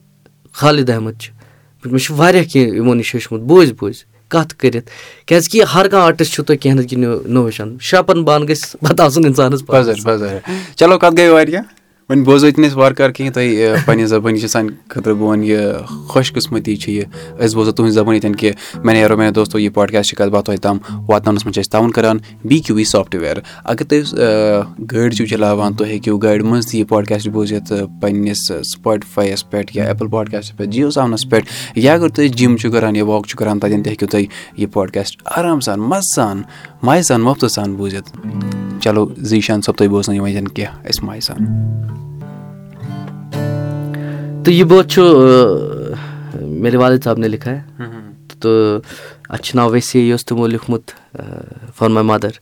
خالِد 0.61 0.91
احمد 0.91 1.21
چھُ 1.21 1.33
مےٚ 1.85 2.03
چھُ 2.05 2.15
واریاہ 2.17 2.45
کینٛہہ 2.53 2.77
یِمو 2.77 2.95
نِش 2.95 3.15
ہیوٚچھمُت 3.15 3.41
بوٗزۍ 3.49 3.75
بوٗزۍ 3.79 4.05
کَتھ 4.33 4.55
کٔرِتھ 4.59 4.91
کیازِ 5.27 5.63
ہر 5.75 5.89
کانٛہہ 5.89 6.13
تۄہہِ 6.17 6.59
کینٛہہ 6.59 6.79
نَتہٕ 6.79 6.89
کینٛہہ 6.89 7.29
نوٚو 7.29 7.45
ہیٚچھان 7.45 7.77
شاپَن 7.81 8.23
بانہٕ 8.25 8.49
گژھِ 8.49 8.77
پَتہٕ 8.81 9.07
آسُن 9.07 9.25
اِنسانَس 9.27 9.63
چلو 10.77 10.99
کَتھ 10.99 11.15
گٔے 11.19 11.29
واریاہ 11.29 11.63
وۄنۍ 12.13 12.25
بوزٲیتو 12.25 12.61
نہٕ 12.61 12.71
أسۍ 12.71 12.77
وارٕ 12.77 12.95
کارٕ 12.95 13.13
کِہیٖنۍ 13.13 13.35
تۄہہِ 13.35 13.87
پنٛنہِ 13.87 14.07
زَبٲنۍ 14.07 14.39
چھِ 14.41 14.49
سانہِ 14.49 14.71
خٲطرٕ 14.89 15.15
بہٕ 15.15 15.29
وَنہٕ 15.29 15.45
یہِ 15.45 15.73
خۄش 16.09 16.33
قٕسمٔتی 16.33 16.77
چھِ 16.77 16.93
یہِ 16.93 17.05
أسۍ 17.45 17.55
بوزو 17.55 17.73
تُہٕنٛز 17.73 17.95
زَبٲنۍ 17.95 18.13
ییٚتٮ۪ن 18.13 18.37
کہِ 18.37 18.53
مےٚ 18.85 18.95
نیرو 18.95 19.17
مےٚ 19.17 19.31
دوستو 19.31 19.59
یہِ 19.59 19.73
پاڈکاسٹ 19.75 20.15
کَتھ 20.15 20.31
باتھ 20.31 20.47
تۄہہِ 20.47 20.61
تام 20.61 20.79
واتناونَس 21.09 21.47
منٛز 21.47 21.55
چھِ 21.55 21.61
أسۍ 21.61 21.71
تاوُن 21.71 21.91
کَران 21.91 22.19
بی 22.45 22.59
کیوٗ 22.59 22.77
وی 22.77 22.85
سافٹوِیَر۔ 22.85 23.37
اگر 23.65 23.85
تُہۍ 23.85 24.03
گٲڑۍ 24.93 25.11
چھِو 25.11 25.27
چَلاوان 25.27 25.73
تُہۍ 25.75 25.89
ہیٚکِو 25.89 26.19
گاڑِ 26.19 26.43
منٛز 26.43 26.67
تہِ 26.67 26.81
یہِ 26.81 26.89
پاڈکاسٹ 26.89 27.29
بوٗزِتھ 27.29 27.73
پنٛنِس 28.01 28.47
سٕپاٹِفایَس 28.47 29.51
پٮ۪ٹھ 29.51 29.77
یا 29.77 29.85
ایپٕل 29.85 30.09
پاڈکاسٹَس 30.09 30.57
پٮ۪ٹھ 30.57 30.71
جِیو 30.71 30.91
ساونَس 30.91 31.31
پٮ۪ٹھ۔ 31.31 31.79
یا 31.79 31.95
اگر 31.95 32.09
تُہۍ 32.09 32.29
جِم 32.29 32.57
چھِو 32.57 32.71
کَران 32.71 32.97
یا 32.97 33.05
واک 33.05 33.27
چھُو 33.27 33.39
کَران 33.39 33.59
تَتٮ۪ن 33.59 33.83
تہِ 33.83 33.89
ہیٚکِو 33.89 34.07
تُہۍ 34.07 34.25
یہِ 34.57 34.73
پاڈکاسٹ 34.73 35.23
آرام 35.25 35.61
سان 35.61 35.81
مَزٕ 35.81 36.15
سان 36.15 36.43
مَزٕ 36.87 37.03
سان 37.09 37.21
مۄفتہٕ 37.21 37.49
سان 37.49 37.75
بوٗزِتھ 37.77 38.11
چلو 38.83 39.05
زیٖشان 39.31 39.61
صٲب 39.63 39.75
تُہۍ 39.77 39.89
بوزنٲیِو 39.89 40.23
وۄنۍ 40.23 40.55
کینٛہہ 40.55 40.87
اَسہِ 40.89 41.05
ماے 41.05 41.21
سان 41.27 41.41
تہٕ 44.45 44.55
یہِ 44.55 44.65
بٲتھ 44.71 44.89
چھُ 44.93 45.03
مےٚ 46.63 46.77
والِد 46.81 47.05
صٲبنہِ 47.05 47.29
لِکھا 47.31 47.53
تہٕ 48.41 48.81
اَتھ 49.31 49.43
چھُ 49.43 49.57
ناو 49.57 49.71
ویسے 49.71 49.99
یہِ 49.99 50.13
اوس 50.13 50.25
تِمو 50.27 50.47
لیوٗکھمُت 50.47 50.91
فار 51.77 51.91
ماے 51.91 52.05
مَدَر 52.11 52.35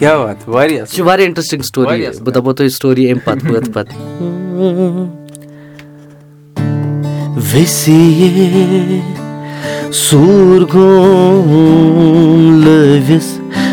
یہِ 0.00 0.86
چھُ 0.94 1.04
واریاہ 1.04 1.26
اِنٹرٛسٹِنٛگ 1.26 1.62
سٹوری 1.70 2.06
بہٕ 2.24 2.34
دَپو 2.34 2.52
تۄہہِ 2.52 2.70
سٹوری 2.70 3.10
اَمہِ 3.10 3.22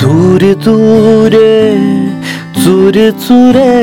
دوٗرِ 0.00 0.42
دوٗرے 0.64 1.54
ژوٗرِ 2.64 2.96
ژوٗرے 3.26 3.74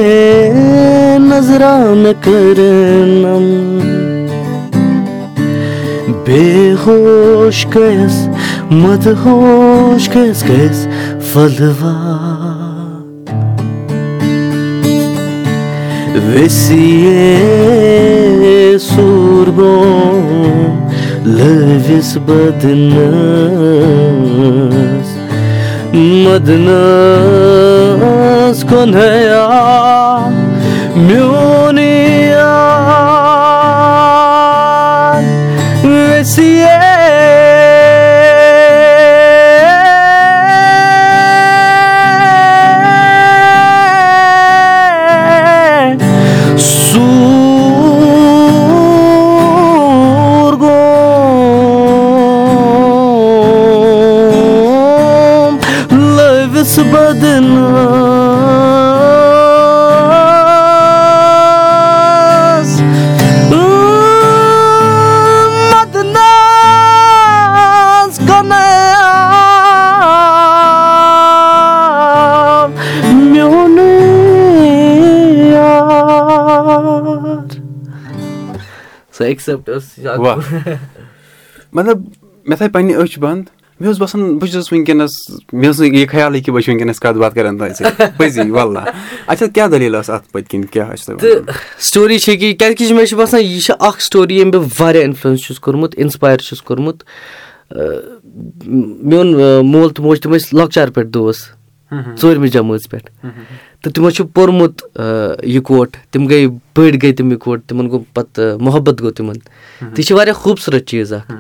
نظرا 1.30 1.76
مےٚ 2.02 2.18
کٔرٕنم 2.24 3.46
بے 6.26 6.46
ہوش 6.86 7.58
گٔیَس 7.76 8.16
مدٕ 8.82 9.06
ہوش 9.26 10.04
گٔیَس 10.16 10.40
گٔیَس 10.50 10.80
پھلوا 11.34 11.96
ویسے 16.26 16.86
سور 18.82 19.48
گو 19.58 19.76
لٲوِس 21.26 22.12
بدنس 22.26 23.18
مدنس 26.24 26.58
کُنیا 28.70 29.46
مطلب 81.74 82.02
مےٚ 82.46 82.58
تھایہِ 82.58 82.72
پَنٕنہِ 82.72 82.96
أچھ 82.96 83.20
بنٛد 83.20 83.59
مےٚ 83.80 83.88
اوس 83.88 83.98
باسان 84.00 84.38
بہٕ 84.38 84.52
چھُس 84.52 84.72
وٕنکیٚنس 84.72 85.12
مےٚ 85.54 85.68
اوس 85.68 85.80
نہٕ 85.80 85.94
یہِ 85.94 86.08
خیالٕے 86.10 86.40
کہِ 86.42 86.54
بہٕ 86.54 86.62
چھُس 86.62 86.70
وٕنکیٚنس 86.70 87.00
کَتھ 87.00 87.18
باتھ 87.18 87.36
کران 87.36 87.58
تۄہہِ 87.58 87.76
سۭتۍ 87.76 88.18
پٔزی 88.18 88.50
وَلہ 88.52 88.80
اچھا 89.28 89.46
کیاہ 89.54 89.68
دٔلیٖل 89.68 89.96
ٲس 89.96 90.10
اَتھ 90.10 90.32
پٔتۍ 90.32 90.50
کِنۍ 90.50 90.66
کیاہ 90.72 90.94
تہٕ 91.06 91.54
سٹوری 91.90 92.18
چھِ 92.20 92.38
کہِ 92.40 92.58
کیازِ 92.58 92.76
کہِ 92.78 92.92
مےٚ 92.92 93.06
چھُ 93.06 93.18
باسان 93.18 93.42
یہِ 93.42 93.60
چھِ 93.66 93.74
اکھ 93.80 94.02
سٹوری 94.04 94.38
ییٚمۍ 94.38 94.52
بہٕ 94.52 94.68
واریاہ 94.80 95.04
اِنفلنس 95.04 95.46
چھُس 95.46 95.60
کوٚرمُت 95.60 95.94
اِنسپایر 95.98 96.38
چھُس 96.38 96.62
کوٚرمُت 96.62 97.04
میون 97.72 99.34
مول 99.72 99.90
تہٕ 99.90 100.04
موج 100.06 100.22
تِم 100.22 100.36
ٲسۍ 100.36 100.58
لۄکچار 100.58 100.88
پٮ۪ٹھ 100.88 101.08
دوس 101.14 101.38
ژوٗرمہِ 102.22 102.50
جمٲژ 102.52 102.90
پٮ۪ٹھ 102.90 103.10
تہٕ 103.82 103.94
تِمو 103.94 104.10
چھُ 104.10 104.26
پوٚرمُت 104.34 105.00
یِکوٹ 105.44 105.98
تِم 106.12 106.28
گٔے 106.28 106.48
بٔڑۍ 106.76 106.98
گٔے 107.04 107.12
تِم 107.14 107.32
یِکوٹ 107.32 107.66
تِمن 107.68 107.90
گوٚو 107.90 108.04
پَتہٕ 108.14 108.58
محبت 108.62 109.02
گوٚو 109.02 109.12
تِمن 109.18 109.40
تہٕ 109.80 110.04
چھِ 110.04 110.16
واریاہ 110.16 110.36
خوٗبصوٗرت 110.36 110.86
چیٖز 110.88 111.14
اکھ 111.14 111.32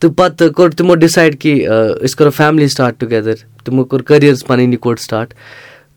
تہٕ 0.00 0.12
پَتہٕ 0.16 0.52
کوٚر 0.56 0.70
تِمو 0.76 0.94
ڈِسایڈ 0.94 1.40
کہِ 1.40 1.66
أسۍ 1.68 2.16
کَرو 2.18 2.30
فیملی 2.36 2.68
سٹاٹ 2.68 3.00
ٹُگیدر 3.00 3.34
تِمو 3.64 3.84
کوٚر 3.84 4.02
کٔریر 4.02 4.34
پَنٕنۍ 4.46 4.72
یِکوٹ 4.72 5.00
سٹاٹ 5.00 5.34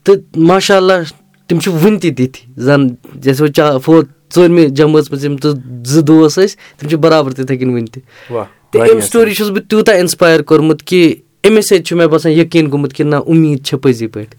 تہٕ 0.04 0.40
ماشاء 0.50 0.78
اللہ 0.78 1.04
تِم 1.48 1.60
چھِ 1.60 1.72
وُنہِ 1.84 2.02
تہِ 2.02 2.16
تِتھۍ 2.18 2.62
زَن 2.66 2.88
جیسے 3.24 3.48
چا 3.56 3.78
فور 3.86 4.04
ژوٗرمہِ 4.36 4.68
جمٲژ 4.76 5.12
منٛز 5.12 5.26
یِم 5.26 5.36
زٕ 5.42 6.02
دوس 6.08 6.38
ٲسۍ 6.38 6.56
تِم 6.78 6.90
چھِ 6.90 6.98
برابر 7.00 7.32
تِتھٕے 7.32 7.58
کٔنۍ 7.58 7.74
وُنہِ 7.74 7.90
تہِ. 7.94 8.02
تہٕ 8.72 8.90
اَمہِ 8.90 9.04
سٹوری 9.04 9.34
چھُس 9.34 9.50
بہٕ 9.50 9.70
تیوٗتاہ 9.70 9.98
اِنسپایر 9.98 10.42
کوٚرمُت 10.42 10.84
کہِ 10.88 11.14
اَمے 11.48 11.62
سۭتۍ 11.62 11.84
چھُ 11.86 11.98
مےٚ 11.98 12.08
باسان 12.10 12.32
یقیٖن 12.32 12.72
گوٚمُت 12.72 12.94
کہِ 12.94 13.06
نہ 13.06 13.16
اُمیٖد 13.16 13.66
چھِ 13.66 13.80
پٔزی 13.82 14.08
پٲٹھۍ. 14.08 14.38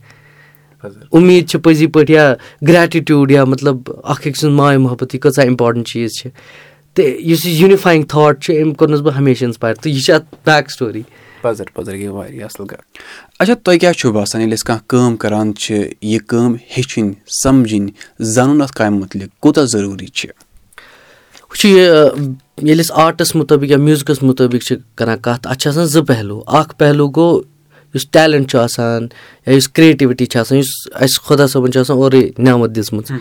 اُمیٖد 1.11 1.48
چھِ 1.48 1.61
پٔزی 1.62 1.87
پٲٹھۍ 1.87 2.11
یا 2.11 2.35
گریٹِٹیوٗڈ 2.68 3.31
یا 3.31 3.44
مطلب 3.44 3.77
اکھ 3.87 4.27
أکۍ 4.29 4.38
سٕنٛز 4.40 4.55
ماے 4.57 4.79
محبت 4.79 5.14
یہِ 5.14 5.20
کۭژاہ 5.22 5.46
اِمپاٹنٹ 5.46 5.87
چیٖز 5.88 6.11
چھِ 6.20 6.31
تہٕ 6.94 7.20
یُس 7.30 7.46
یہِ 7.46 7.61
یوٗنِفایِنٛگ 7.61 8.04
تھاٹ 8.09 8.42
چھُ 8.42 8.62
أمۍ 8.62 8.74
کوٚرنَس 8.74 9.00
بہٕ 9.00 9.16
ہمیشہٕ 9.18 9.46
اِنسپایر 9.46 9.74
تہٕ 9.74 9.92
یہِ 9.92 10.02
چھِ 10.04 10.12
اَتھ 10.14 10.35
بیک 10.46 10.70
سٹوری 10.70 11.02
پَزر 11.42 11.64
پَزر 11.74 11.96
گٔے 11.96 12.09
واریاہ 12.09 12.44
اَصٕل 12.44 12.66
کَتھ 12.66 12.83
اچھا 13.38 13.54
تۄہہِ 13.54 13.80
کیٛاہ 13.80 13.92
چھُو 13.92 14.12
باسان 14.12 14.40
ییٚلہِ 14.40 14.59
أسۍ 14.59 14.66
کانٛہہ 14.66 14.88
کٲم 14.88 15.16
کَران 15.16 15.54
چھِ 15.54 15.74
یہِ 16.02 16.18
کٲم 16.26 16.54
ہیٚچھِنۍ 16.76 17.12
سَمجِنۍ 17.42 17.90
زَنُن 18.35 18.62
اَتھ 18.62 18.72
کامہِ 18.72 19.00
مُتعلِق 19.00 19.40
کوٗتاہ 19.40 19.64
ضروٗری 19.64 20.07
چھِ؟ 20.07 20.28
وٕچھِو 21.50 21.68
یہِ 21.68 21.87
ییٚلہِ 22.62 22.85
أسۍ 22.85 22.94
آرٹَس 23.04 23.35
مُطٲبِق 23.35 23.70
یا 23.70 23.76
میوٗزِکَس 23.76 24.22
مُطٲبِق 24.22 24.62
چھِ 24.62 24.76
کَران 24.96 25.18
کَتھ 25.18 25.46
اَتھ 25.46 25.59
چھِ 25.59 25.68
آسان 25.68 25.87
زٕ 25.87 26.04
پہلوٗ۔ 26.07 26.42
اَکھ 26.46 26.74
پہلوٗ 26.78 27.11
گوٚو 27.16 27.42
یُس 27.94 28.11
ٹیلَنٹ 28.11 28.50
چھُ 28.50 28.59
آسان 28.59 29.07
یا 29.46 29.52
یُس 29.54 29.68
کِرٛیٹِوِٹی 29.68 30.26
چھِ 30.26 30.40
آسان 30.40 30.59
یُس 30.59 30.72
اَسہِ 30.94 31.26
خۄدا 31.26 31.46
صٲبَن 31.46 31.72
چھِ 31.72 31.80
آسان 31.80 31.96
اورَے 31.96 32.30
نعمت 32.38 32.70
دِژمٕژ۔ 32.76 33.12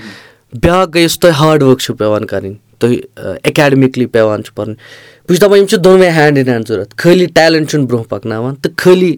بیٛاکھ 0.61 0.89
گٔے 0.91 1.03
یُس 1.03 1.19
تۄہہِ 1.19 1.35
ہاڈ 1.39 1.63
ؤرٕک 1.63 1.79
چھُو 1.79 1.93
پٮ۪وان 1.93 2.25
کَرٕنۍ 2.25 2.53
تُہۍ 2.83 2.99
اٮ۪کیڈمِکلی 3.17 4.05
پٮ۪وان 4.05 4.43
چھُ 4.43 4.53
پَرُن 4.55 4.73
بہٕ 4.73 5.35
چھُس 5.35 5.41
دَپان 5.41 5.57
یِم 5.57 5.65
چھِ 5.65 5.77
دۄنوَے 5.83 6.09
ہینٛڈ 6.09 6.37
اِن 6.37 6.47
ہینٛڈ 6.49 6.67
ضوٚرَتھ. 6.67 6.95
خٲلی 6.97 7.25
ٹیلَنٹ 7.35 7.69
چھُنہٕ 7.69 7.87
برونٛہہ 7.87 8.09
پَکناوان 8.09 8.55
تہٕ 8.55 8.73
خٲلی 8.77 9.15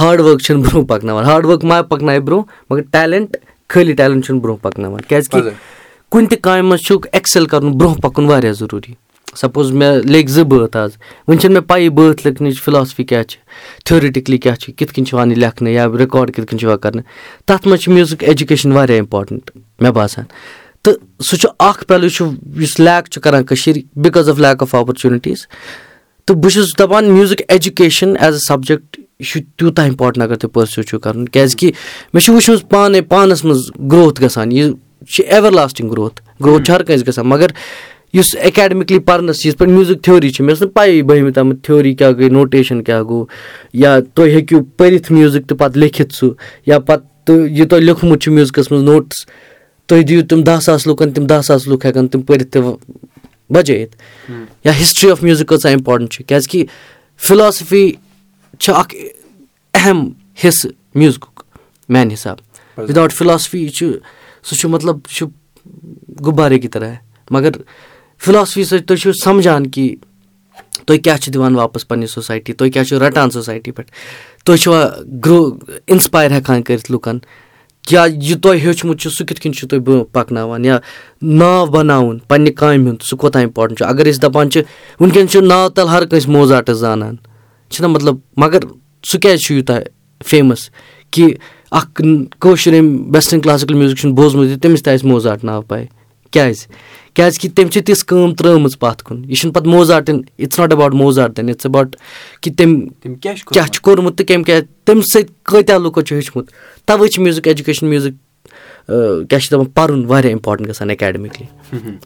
ہاڈ 0.00 0.20
ؤرٕک 0.20 0.40
چھِنہٕ 0.40 0.62
برونٛہہ 0.64 0.88
پَکناوان. 0.88 1.24
ہاڈ 1.24 1.46
ؤرٕک 1.46 1.64
ما 1.64 1.82
پَکنایہِ 1.82 2.20
برونٛہہ 2.22 2.72
مگر 2.72 2.82
ٹیلَنٹ 2.90 3.36
خٲلی 3.68 3.92
ٹیلَنٹ 3.92 4.24
چھُنہٕ 4.24 4.42
برونٛہہ 4.42 4.62
پَکناوان. 4.62 5.00
کیٛازِکہِ 5.08 5.50
کُنہِ 6.10 6.28
تہِ 6.30 6.40
کامہِ 6.40 6.64
منٛز 6.64 6.82
چھُکھ 6.86 7.08
اٮ۪کسٮ۪ل 7.12 7.46
کَرُن 7.46 7.72
برونٛہہ 7.78 8.00
پَکُن 8.02 8.24
واریاہ 8.30 8.52
ضروٗری. 8.52 8.92
سَپوز 9.36 9.72
مےٚ 9.72 9.94
لٔگۍ 10.04 10.28
زٕ 10.34 10.44
بٲتھ 10.44 10.76
آز. 10.76 10.90
وٕنۍ 11.28 11.40
چھَنہٕ 11.40 11.54
مےٚ 11.54 11.66
پَیی 11.68 11.88
بٲتھ 11.96 12.26
لیکھنٕچ 12.26 12.60
فِلاسفی 12.62 13.04
کیٛاہ 13.04 13.22
چھِ 13.22 13.38
تھیورِٹِکلی 13.84 14.38
کیٛاہ 14.38 14.56
چھِ 14.56 14.72
کِتھ 14.76 14.92
کٔنۍ 14.94 15.06
چھِ 15.06 15.14
یِوان 15.14 15.30
یہِ 15.30 15.38
لیکھنہٕ 15.38 15.72
یا 15.72 15.86
رِکاڈ 15.86 16.30
کِتھ 16.34 16.46
کٔنۍ 16.46 16.58
چھِ 16.58 16.64
یِوان 16.64 16.78
کَرنہٕ. 16.78 17.04
تَتھ 17.46 17.68
منٛز 17.68 17.80
چھِ 17.80 17.92
میوٗزِک 17.92 18.24
ایجوکیشَن 18.24 18.72
واریاہ 18.72 18.98
اِمپاٹَنٛٹ 18.98 19.50
مےٚ 19.80 19.92
باسان 19.92 20.24
تہٕ 20.86 21.22
سُہ 21.24 21.36
چھُ 21.36 21.48
اَکھ 21.68 21.84
پہلوٗ 21.86 22.08
چھُ 22.16 22.26
یُس 22.62 22.78
لیک 22.80 23.08
چھُ 23.10 23.20
کَران 23.22 23.44
کٔشیٖرِ 23.44 23.82
because 24.02 24.28
of 24.28 24.38
lack 24.38 24.62
of 24.62 24.74
opportunities 24.74 25.46
تہٕ 26.26 26.36
بہٕ 26.36 26.50
چھُس 26.52 26.78
دَپان 26.78 27.04
music 27.12 27.42
education 27.48 28.14
is 28.20 28.34
a 28.34 28.46
subject 28.48 28.98
یہِ 28.98 29.26
چھُ 29.28 29.40
تیوٗتاہ 29.58 29.86
اِمپاٹَنٛٹ 29.86 30.24
اگر 30.24 30.36
تُہۍ 30.36 30.52
پٔرسِو 30.52 30.82
چھُو 30.82 30.98
کَرُن. 30.98 31.24
کیٛازِکہِ 31.28 31.70
مےٚ 32.14 32.22
چھُ 32.24 32.34
وٕچھمٕژ 32.34 32.62
پانَے 32.70 33.00
پانَس 33.12 33.44
منٛز 33.44 33.70
گرٛوتھ 33.92 34.22
گژھان. 34.22 34.52
یہِ 34.52 34.70
چھِ 35.10 35.24
ایٚوَر 35.24 35.50
لاسٹِنٛگ 35.52 35.90
گرٛوتھ 35.90 36.20
گرٛوتھ 36.44 36.64
چھِ 36.64 36.72
ہر 36.74 36.82
کٲنٛسہِ 36.82 37.08
گژھان. 37.08 37.26
مگر 37.28 37.50
یُس 38.14 38.34
اٮ۪کیڈمِکلی 38.42 38.98
پَرنَس 38.98 39.44
یِتھ 39.46 39.58
پٲٹھۍ 39.58 39.72
میوٗزِک 39.72 40.02
تھیوری 40.04 40.30
چھِ 40.30 40.44
مےٚ 40.44 40.54
ٲس 40.54 40.62
نہٕ 40.62 40.72
پَیی 40.74 41.02
بٔہمہِ 41.02 41.34
تامَتھ 41.34 41.62
تھیوری 41.64 41.94
کیٛاہ 41.94 42.12
گٔے 42.18 42.28
نوٹیشَن 42.28 42.82
کیٛاہ 42.84 43.02
گوٚو 43.02 43.24
یا 43.72 43.98
تُہۍ 44.14 44.28
ہیٚکِو 44.28 44.62
پٔرِتھ 44.76 45.12
میوٗزِک 45.12 45.46
تہٕ 45.48 45.58
پَتہٕ 45.58 45.80
لیکھِتھ 45.80 46.14
سُہ 46.14 46.30
یا 46.66 46.78
پَتہٕ 46.78 47.48
یہِ 47.50 47.68
تۄہہِ 47.68 47.82
لیوٚکھمُت 47.82 48.22
چھُ 48.22 48.32
میوٗزِکَس 48.32 48.70
منٛز 48.70 48.84
نوٹٕس 48.84 49.26
تُہۍ 49.86 50.02
دِیِو 50.08 50.22
تِم 50.28 50.42
دَہ 50.44 50.60
ساس 50.60 50.86
لُکَن 50.86 51.12
تِم 51.12 51.26
دَہ 51.26 51.42
ساس 51.46 51.66
لُکھ 51.68 51.86
ہٮ۪کَن 51.86 52.08
تِم 52.08 52.22
پٔرِتھ 52.22 52.50
تہِ 52.52 52.62
بَجٲیِتھ 53.54 53.96
یا 54.64 54.72
ہِسٹرٛی 54.80 55.10
آف 55.10 55.22
میوٗزِک 55.22 55.48
کۭژاہ 55.48 55.72
اِمپاٹَنٛٹ 55.72 56.12
چھِ 56.12 56.24
کیٛازِکہِ 56.26 56.64
فِلاسفی 57.26 57.90
چھِ 58.58 58.74
اَکھ 58.74 58.94
اہم 59.74 60.08
حِصہٕ 60.44 60.70
میوٗزکُک 60.94 61.44
میٛانہِ 61.88 62.12
حِساب 62.12 62.36
وِدآوُٹ 62.78 63.12
فِلاسفی 63.12 63.62
یہِ 63.62 63.72
چھُ 63.72 63.86
سُہ 64.48 64.56
چھُ 64.56 64.70
مطلب 64.70 64.96
یہِ 64.96 65.16
چھُ 65.16 65.26
غُبارے 66.26 66.58
کی 66.58 66.68
طرح 66.68 66.94
مگر 67.30 67.50
فِلاسفی 68.24 68.64
سۭتۍ 68.64 68.86
تُہۍ 68.86 68.96
چھِو 69.02 69.12
سَمجان 69.24 69.66
کہِ 69.70 69.94
تُہۍ 70.86 70.98
کیٛاہ 71.02 71.16
چھِو 71.16 71.32
دِوان 71.32 71.54
واپَس 71.56 71.88
پنٛنہِ 71.88 72.08
سوسایٹی 72.08 72.52
تُہۍ 72.52 72.70
کیٛاہ 72.70 72.84
چھِو 72.84 72.98
رَٹان 73.00 73.30
سوسایٹی 73.30 73.70
پٮ۪ٹھ 73.72 73.90
تُہۍ 74.44 74.56
چھِوا 74.56 74.88
گرٛو 75.24 75.58
اِنسپایر 75.86 76.30
ہٮ۪کان 76.30 76.62
کٔرِتھ 76.62 76.90
لُکَن 76.92 77.18
یا 77.90 78.04
یہِ 78.04 78.40
تۄہہِ 78.42 78.60
ہیوٚچھمُت 78.62 79.00
چھُ 79.00 79.10
سُہ 79.16 79.24
کِتھ 79.26 79.40
کٔنۍ 79.40 79.54
چھُو 79.56 79.68
تُہۍ 79.68 79.80
برونٛہہ 79.80 80.12
پَکناوان 80.12 80.64
یا 80.64 80.78
ناو 81.22 81.66
بَناوُن 81.66 82.18
پنٛنہِ 82.28 82.54
کامہِ 82.54 82.86
ہُنٛد 82.86 83.02
سُہ 83.08 83.16
کوٗتاہ 83.16 83.42
اِمپاٹَنٛٹ 83.42 83.78
چھُ؟ 83.78 83.86
اگر 83.88 84.06
أسۍ 84.06 84.20
دَپان 84.22 84.50
چھِ 84.50 84.62
وٕنکٮ۪ن 85.00 85.28
چھُ 85.28 85.42
ناو 85.42 85.68
تَل 85.68 85.88
ہر 85.88 86.04
کٲنٛسہِ 86.06 86.30
موزاٹٕس 86.30 86.76
زانان 86.78 87.16
چھِنہ 87.70 87.88
مطلب 87.88 88.16
مگر 88.36 88.60
سُہ 89.08 89.18
کیٛازِ 89.20 89.40
چھُ 89.44 89.54
یوٗتاہ 89.54 89.80
فیمَس 90.28 90.70
کہِ 91.10 91.34
اَکھ 91.78 92.02
کٲشُر 92.40 92.72
أمۍ 92.78 93.12
ویسٹٲرٕن 93.12 93.40
کٕلاسِکَل 93.40 93.74
میوٗزِک 93.74 93.98
چھُنہٕ 93.98 94.16
بوٗزمُت 94.16 94.62
تٔمِس 94.62 94.82
تہِ 94.82 94.94
آسہِ 94.94 95.08
موزاٹ 95.10 95.44
ناو 95.44 95.62
پَے؟ 95.62 95.84
کیٛازِ 96.30 96.66
کیٛازِکہِ 97.16 97.50
تٔمۍ 97.54 97.70
چھِ 97.72 97.82
تِژھ 97.86 98.04
کٲم 98.06 98.34
ترٛٲومٕژ 98.34 98.78
پَتھ 98.78 99.04
کُن 99.04 99.22
یہِ 99.24 99.36
چھُنہٕ 99.36 99.54
پَتہٕ 99.54 99.70
موزاٹَن 99.72 100.20
اِٹٕس 100.38 100.58
ناٹ 100.58 100.72
ایباوُٹ 100.72 100.94
موزاٹَن 100.94 101.48
اِٹٕس 101.48 101.66
ایباوُٹ 101.66 101.96
کہِ 102.42 102.54
تٔمۍ 102.56 103.14
کیٛاہ 103.22 103.66
چھُ 103.72 103.80
کوٚرمُت 103.82 104.18
تہٕ 104.18 104.26
کٔمۍ 104.26 104.44
کیٛاہ 104.44 104.60
تَمہِ 104.84 105.02
سۭتۍ 105.12 105.32
کۭتیاہ 105.50 105.78
لُکو 105.78 106.00
چھُ 106.02 106.12
ہیوٚچھمُت 106.14 106.50
تَوَے 106.86 107.08
چھِ 107.08 107.22
میوٗزِک 107.22 107.46
ایجوکیشَن 107.48 107.86
میوٗزِک 107.90 108.14
کیٛاہ 108.86 109.40
چھِ 109.40 109.52
دَپان 109.52 109.70
پَرُن 109.74 110.04
واریاہ 110.08 110.32
اِمپاٹَنٛٹ 110.32 110.68
گژھان 110.68 110.90
اٮ۪کیڈمِکلی 110.90 111.46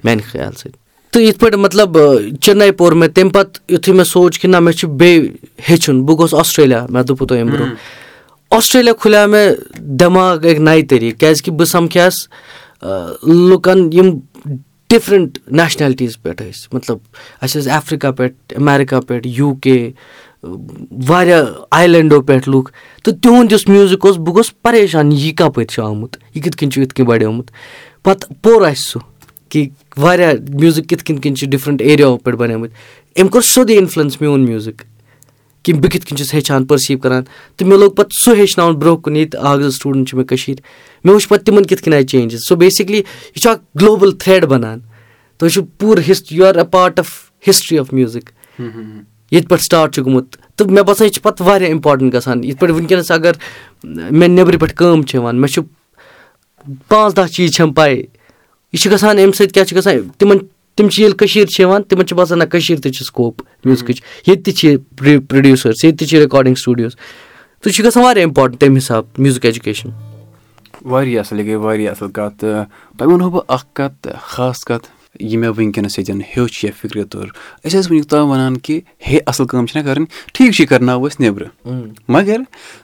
میٛانہِ 0.04 0.24
خیال 0.32 0.52
سۭتۍ 0.52 0.78
تہٕ 1.12 1.22
یِتھ 1.22 1.38
پٲٹھۍ 1.38 1.58
مطلب 1.58 1.96
چِنَے 2.40 2.70
پوٚر 2.72 2.92
مےٚ 2.92 3.08
تَمہِ 3.14 3.32
پَتہٕ 3.32 3.72
یُتھُے 3.72 3.92
مےٚ 3.92 4.04
سونٛچ 4.12 4.38
کہِ 4.38 4.50
نہ 4.50 4.60
مےٚ 4.60 4.74
چھُ 4.78 4.88
بیٚیہِ 4.88 5.28
ہیٚچھُن 5.68 6.02
بہٕ 6.04 6.16
گوٚژھ 6.18 6.34
آسٹرٛیلیا 6.34 6.86
مےٚ 6.88 7.02
دوٚپوُ 7.08 7.26
تۄہہِ 7.28 7.40
اَمہِ 7.40 7.52
برونٛہہ 7.52 7.76
آسٹرٛیلیا 8.56 8.92
کھُلیو 9.00 9.28
مےٚ 9.28 9.54
دٮ۪ماغ 9.76 10.36
اَکہِ 10.36 10.58
نَیہِ 10.58 10.88
طٔریٖقہٕ 10.88 11.18
کیٛازِکہِ 11.20 11.54
بہٕ 11.54 11.66
سَمکھے 11.66 12.08
لُکَن 13.50 13.92
یِم 13.92 14.16
ڈِفرَنٹ 14.90 15.38
نیشنیلٹیٖز 15.60 16.20
پٮ۪ٹھ 16.22 16.42
ٲسۍ 16.42 16.68
مطلب 16.72 16.98
اَسہِ 17.40 17.60
ٲسۍ 17.60 17.70
ایفرِکا 17.72 18.10
پٮ۪ٹھ 18.10 18.54
امیرِکا 18.56 19.00
پٮ۪ٹھ 19.00 19.26
یوٗ 19.28 19.54
کے 19.62 19.90
واریاہ 21.08 21.44
آیلینڈو 21.70 22.20
پٮ۪ٹھ 22.20 22.48
لُکھ 22.48 22.72
تہٕ 23.04 23.14
تِہُنٛد 23.22 23.52
یُس 23.52 23.68
میوٗزِک 23.68 24.06
اوس 24.06 24.16
بہٕ 24.16 24.34
گوٚژھ 24.34 24.52
پریشان 24.62 25.12
یہِ 25.12 25.34
کَپٲرۍ 25.36 25.66
چھُ 25.70 25.82
آمُت 25.84 26.16
یہِ 26.34 26.42
کِتھ 26.42 26.56
کٔنۍ 26.56 26.70
چھُ 26.70 26.80
یِتھ 26.82 26.94
کٔنۍ 26.94 27.06
بَڑیومُت 27.08 27.50
پَتہٕ 28.02 28.42
پوٚر 28.42 28.62
اَسہِ 28.68 28.84
سُہ 28.90 28.98
کہِ 29.50 29.68
واریاہ 29.96 30.32
میوٗزِک 30.60 30.88
کِتھ 30.88 31.04
کٔنۍ 31.04 31.20
کِنۍ 31.22 31.34
چھِ 31.36 31.48
ڈِفرَنٹ 31.50 31.82
ایریاہو 31.82 32.16
پٮ۪ٹھ 32.16 32.36
بَنیمٕتۍ 32.36 33.20
أمۍ 33.20 33.30
کوٚر 33.30 33.42
سیوٚدُے 33.42 33.78
اِنفٕلَنس 33.78 34.20
میون 34.20 34.44
میوٗزِک 34.44 34.82
کہِ 35.62 35.74
بہٕ 35.74 35.90
کِتھ 35.90 36.06
کٔنۍ 36.06 36.18
چھُس 36.18 36.34
ہیٚچھان 36.34 36.66
پٔرسیٖو 36.66 36.98
کَران؟ 36.98 37.22
تہٕ 37.56 37.68
مےٚ 37.68 37.78
لوٚگ 37.78 37.90
پَتہٕ 37.90 38.18
سُہ 38.24 38.36
ہیٚچھناوُن 38.36 38.74
برونٛہہ 38.74 39.02
کُن 39.02 39.16
ییٚتہِ 39.16 39.40
اَکھ 39.44 39.62
زٕ 39.62 39.70
سٹوٗڈَنٛٹ 39.70 40.08
چھِ 40.08 40.16
مےٚ 40.16 40.26
کٔشیٖرِ 40.26 40.60
مےٚ 41.04 41.14
وٕچھ 41.14 41.28
پَتہٕ 41.28 41.44
تِمَن 41.44 41.62
کِتھ 41.62 41.82
کٔنۍ 41.82 41.96
آیہِ 41.96 42.06
چینٛجِز۔ 42.06 42.40
سو 42.48 42.56
بیسِکلی 42.56 42.96
یہِ 42.96 43.42
چھُ 43.42 43.50
اَکھ 43.50 43.60
گلوبَل 43.80 44.12
تھرٛٮ۪ڈ 44.12 44.44
بَنان۔ 44.44 44.80
تُہۍ 45.38 45.50
چھِو 45.50 45.62
پوٗرٕ 45.78 46.02
ہِسٹ 46.10 46.32
you 46.32 46.46
are 46.46 46.54
a 46.54 46.70
part 46.70 46.98
of 46.98 47.08
history 47.48 47.78
of 47.78 47.92
music. 47.92 48.30
ییٚتہِ 49.30 49.48
پٮ۪ٹھ 49.48 49.62
سٹاٹ 49.62 49.94
چھُ 49.94 50.04
گوٚمُت۔ 50.04 50.36
تہٕ 50.56 50.66
مےٚ 50.66 50.84
باسان 50.84 51.04
یہِ 51.04 51.14
چھِ 51.14 51.22
پَتہٕ 51.22 51.46
واریاہ 51.46 51.70
اِمپاٹَنٛٹ 51.70 52.14
گژھان۔ 52.14 52.44
یِتھ 52.44 52.58
پٲٹھۍ 52.60 52.74
وٕنکٮ۪نَس 52.74 53.10
اگر 53.10 53.32
مےٚ 54.10 54.28
نیٚبرٕ 54.28 54.58
پٮ۪ٹھ 54.58 54.74
کٲم 54.74 55.02
چھِ 55.02 55.14
یِوان 55.14 55.40
مےٚ 55.40 55.54
چھُ 55.54 55.62
پانٛژھ 56.88 57.16
دَہ 57.16 57.26
چیٖز 57.26 57.50
چھَم 57.50 57.72
پَے۔ 57.72 57.94
یہِ 58.72 58.78
چھِ 58.80 58.92
گژھان 58.92 59.18
اَمہِ 59.18 59.34
سۭتۍ 59.34 59.52
کیٛاہ 59.52 59.66
چھِ 59.66 59.76
گژھان؟ 59.76 60.08
تِمَن 60.18 60.36
تِم 60.76 60.88
چھِ 60.88 61.00
ییٚلہِ 61.00 61.16
کٔشیٖر 61.18 61.46
چھِ 61.46 61.60
یِوان 61.60 61.82
تِمَن 61.82 62.06
چھِ 62.06 62.16
باسان 62.16 62.38
نہ 62.38 62.44
کٔشیٖر 62.44 62.80
تہِ 62.80 62.92
چھِ 62.92 63.04
سکوپ 63.06 63.42
میوٗزِکٕچ 63.64 64.02
ییٚتہِ 64.26 64.44
تہِ 64.44 64.54
چھِ 64.54 64.76
پرٛوڈیوٗسٲرٕس 64.98 65.84
ییٚتہِ 65.84 65.98
تہِ 65.98 66.08
چھِ 66.08 66.22
رِکاڈِنٛگ 66.24 66.54
سٹوٗڈیوز 66.54 66.96
تہٕ 67.62 67.72
چھُ 67.72 67.84
گژھان 67.84 68.04
واریاہ 68.04 68.26
اِمپاٹَنٛٹ 68.26 68.60
تَمہِ 68.60 68.78
حِساب 68.78 69.04
میوٗزِک 69.18 69.44
ایجوکیشَن 69.44 69.90
واریاہ 70.84 71.20
اَصٕل 71.20 71.38
یہِ 71.38 71.46
گٔے 71.46 71.56
واریاہ 71.56 71.90
اَصٕل 71.92 72.10
کَتھ. 72.10 72.38
تہٕ 72.38 72.64
تۄہہِ 72.98 73.12
وَنہو 73.12 73.30
بہٕ 73.30 73.44
اَکھ 73.48 73.66
کَتھ 73.74 74.08
خاص 74.22 74.64
کَتھ 74.64 74.88
یہِ 75.20 75.36
مےٚ 75.36 75.50
وٕنکیٚنَس 75.56 75.98
ییٚتٮ۪ن 75.98 76.20
ہیوٚچھ 76.36 76.64
یا 76.64 76.70
فِکرِ 76.80 77.02
توٚر 77.10 77.26
أسۍ 77.64 77.78
ٲسۍ 77.78 77.90
وٕنیُک 77.90 78.06
تام 78.10 78.30
وَنان 78.30 78.56
کہِ 78.56 78.80
ہے 79.06 79.18
اَصٕل 79.26 79.46
کٲم 79.46 79.66
چھِنہ 79.66 79.82
کَرٕنۍ. 79.86 80.06
ٹھیٖک 80.34 80.52
چھِ 80.52 80.60
یہِ 80.60 80.68
کَرناوو 80.68 81.06
أسۍ 81.06 81.20
نیٚبرٕ. 81.20 81.48
مگر 82.08 82.40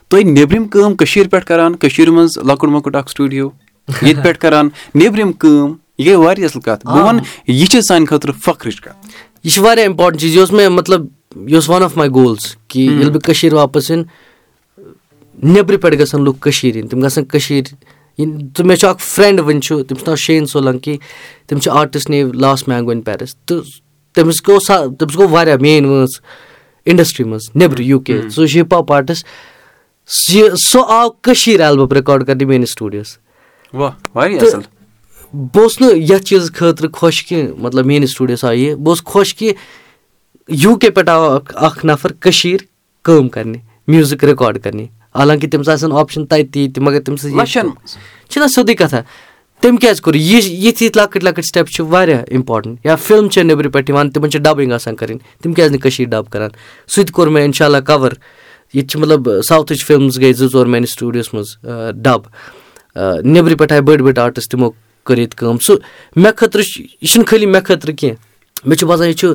تُہۍ 0.09 0.23
نیٚبرِم 0.23 0.67
کٲم 0.67 0.95
کٔشیٖرِ 0.95 1.29
پٮ۪ٹھ 1.29 1.45
کَران 1.45 1.75
کٔشیٖرِ 1.75 2.11
منٛز 2.13 2.37
لۄکُٹ 2.37 2.69
مۄکُٹ 2.69 2.95
اَکھ 2.95 3.09
سٹوٗڈیو 3.11 3.49
ییٚتہِ 4.01 4.23
پٮ۪ٹھ 4.23 4.39
کَران 4.39 4.69
نیٚبرِم 4.95 5.31
کٲم 5.31 5.73
یہِ 5.97 6.07
گٔے 6.07 6.15
واریاہ 6.15 6.47
اَصٕل 6.47 6.61
کَتھ. 6.61 6.85
بہٕ 6.85 7.05
وَنہٕ 7.05 7.23
یہِ 7.47 7.67
چھِ 7.69 7.81
سانہِ 7.87 8.07
خٲطرٕ 8.07 8.33
فخرٕچ 8.43 8.81
کَتھ. 8.81 9.07
یہِ 9.43 9.51
چھِ 9.53 9.63
واریاہ 9.63 9.85
اِمپاٹَنٛٹ 9.87 10.21
چیٖز. 10.21 10.33
یہِ 10.35 10.39
اوس 10.39 10.51
مےٚ 10.51 10.69
مطلب 10.69 11.05
یہِ 11.35 11.55
اوس 11.55 11.69
وَن 11.69 11.83
آف 11.83 11.97
ماے 11.97 12.09
گولٕز 12.09 12.55
کہِ 12.67 12.81
ییٚلہِ 12.81 13.11
بہٕ 13.13 13.21
کٔشیٖر 13.25 13.53
واپَس 13.53 13.89
یِن 13.91 14.03
نیٚبرٕ 15.43 15.77
پٮ۪ٹھ 15.81 15.95
گژھن 16.01 16.23
لُکھ 16.23 16.39
کٔشیٖرِ 16.41 16.77
یِنۍ 16.77 16.89
تِم 16.89 17.03
گژھن 17.03 17.25
کٔشیٖرِ 17.25 17.67
تہٕ 18.55 18.65
مےٚ 18.65 18.77
چھُ 18.77 18.87
اَکھ 18.87 19.01
فرٛٮ۪نٛڈ 19.01 19.39
وٕنۍ 19.39 19.59
چھُ 19.61 19.83
تٔمِس 19.87 19.99
چھُ 19.99 20.07
ناو 20.07 20.15
شین 20.25 20.45
سولَنکی. 20.51 20.97
تِم 21.47 21.59
چھِ 21.59 21.71
آرٹِسٹ 21.71 22.09
نیو 22.09 22.31
لاس 22.33 22.67
مینٛگو 22.67 22.91
اِن 22.91 23.01
پیرِس 23.01 23.35
تہٕ 23.35 23.61
تٔمِس 24.13 24.47
گوٚو 24.47 24.59
سا 24.67 24.75
تٔمِس 24.99 25.17
گوٚو 25.17 25.29
واریاہ 25.29 25.57
مین 25.61 25.85
وٲنٛس 25.85 26.19
اِنڈَسٹِرٛی 26.85 27.29
منٛز 27.29 27.49
نیٚبرٕ 27.55 27.81
یوٗ 27.81 27.99
کے 28.05 28.21
سُہ 28.29 28.45
چھُ 28.47 28.61
ہِپ 28.61 28.73
ہاپ 28.73 28.91
آرٹِسٹ 28.93 29.25
یہِ 30.29 30.49
سُہ 30.67 30.81
آو 30.87 31.09
کٔشیٖر 31.09 31.59
ایلبَم 31.59 31.93
رِکاڈ 31.97 32.25
کَرنہِ 32.27 32.47
میٲنِس 32.47 32.71
سٹوٗڈیوَس 32.71 33.17
بہٕ 35.33 35.61
اوسُس 35.61 35.81
نہٕ 35.81 35.95
یَتھ 36.09 36.23
چیٖزٕ 36.23 36.53
خٲطرٕ 36.55 36.91
خۄش 36.93 37.23
کہِ 37.25 37.49
مطلب 37.57 37.85
میٲنِس 37.85 38.11
سٹوٗڈیوَس 38.11 38.43
آو 38.45 38.53
یہِ 38.53 38.73
بہٕ 38.75 38.87
اوسُس 38.87 39.03
خۄش 39.05 39.33
کہِ 39.35 39.53
یوٗ 40.47 40.75
کے 40.79 40.89
پٮ۪ٹھ 40.89 41.09
آو 41.09 41.37
اکھ 41.53 41.85
نَفر 41.85 42.13
کٔشیٖر 42.13 42.63
کٲم 43.05 43.27
کَرنہِ 43.29 43.57
میوٗزِک 43.87 44.23
رِکاڈ 44.23 44.61
کَرنہِ۔ 44.63 44.85
حالانکہِ 45.15 45.51
تٔمِس 45.51 45.69
آسَن 45.69 45.91
آپشَن 45.91 46.25
تَتہِ 46.25 46.73
تہِ 46.73 46.83
مگر 46.83 46.99
تٔمۍ 47.01 47.17
سٕنٛز 47.21 47.49
چھِنہ 48.29 48.47
سیوٚدُے 48.47 48.73
کَتھا۔ 48.73 49.01
تٔمۍ 49.61 49.77
کیٛازِ 49.81 50.01
کوٚر؟ 50.01 50.15
یہِ 50.15 50.43
یِتھۍ 50.43 50.81
یِتھۍ 50.85 51.01
لۄکٕٹۍ 51.01 51.23
لۄکٕٹۍ 51.23 51.45
سِٹٮ۪پ 51.47 51.67
چھِ 51.73 51.85
واریاہ 51.89 52.23
اِمپاٹَنٛٹ 52.27 52.85
یا 52.85 52.95
فِلم 52.95 53.27
چھےٚ 53.29 53.45
نیٚبرٕ 53.45 53.71
پٮ۪ٹھ 53.71 53.89
یِوان 53.89 54.09
تِمَن 54.11 54.31
چھِ 54.31 54.39
ڈَبِنٛگ 54.41 54.71
آسان 54.73 54.95
کَرٕنۍ۔ 54.95 55.19
تِم 55.41 55.53
کیٛازِ 55.53 55.71
نہٕ 55.71 55.81
کٔشیٖرِ 55.81 56.11
ڈَب 56.11 56.29
کَران؟ 56.31 56.49
سُہ 56.87 57.03
تہِ 57.03 57.11
کوٚر 57.11 57.27
مےٚ 57.27 57.43
اِنشاء 57.43 57.65
اللہ 57.65 57.77
کَوَر 57.87 58.11
ییٚتہِ 58.73 58.89
چھِ 58.89 58.99
مطلب 59.01 59.29
ساوُتھٕچ 59.47 59.85
فِلمٕز 59.85 60.19
گٔے 60.19 60.33
زٕ 60.33 60.47
ژور 60.53 60.65
میٛٲنِس 60.65 60.91
سٹوٗڈیوَس 60.91 61.33
منٛز 61.33 61.57
ڈَب 62.03 62.21
نیٚبرٕ 63.23 63.57
پٮ۪ٹھ 63.57 63.73
آیہِ 63.73 63.83
بٔڑۍ 63.83 64.03
بٔڑۍ 64.03 64.23
آرٹِسٹ 64.23 64.51
تِمو 64.51 64.69
کٔر 65.07 65.17
ییٚتہِ 65.17 65.37
کٲم 65.37 65.57
سُہ 65.65 65.75
مےٚ 66.15 66.31
خٲطرٕ 66.37 66.63
چھُ 66.63 66.81
یہِ 66.81 67.07
چھُنہٕ 67.09 67.27
خٲلی 67.27 67.45
مےٚ 67.45 67.61
خٲطرٕ 67.65 67.95
کینٛہہ 67.99 68.67
مےٚ 68.67 68.77
چھُ 68.77 68.87
باسان 68.87 69.07
یہِ 69.07 69.15
چھُ 69.19 69.33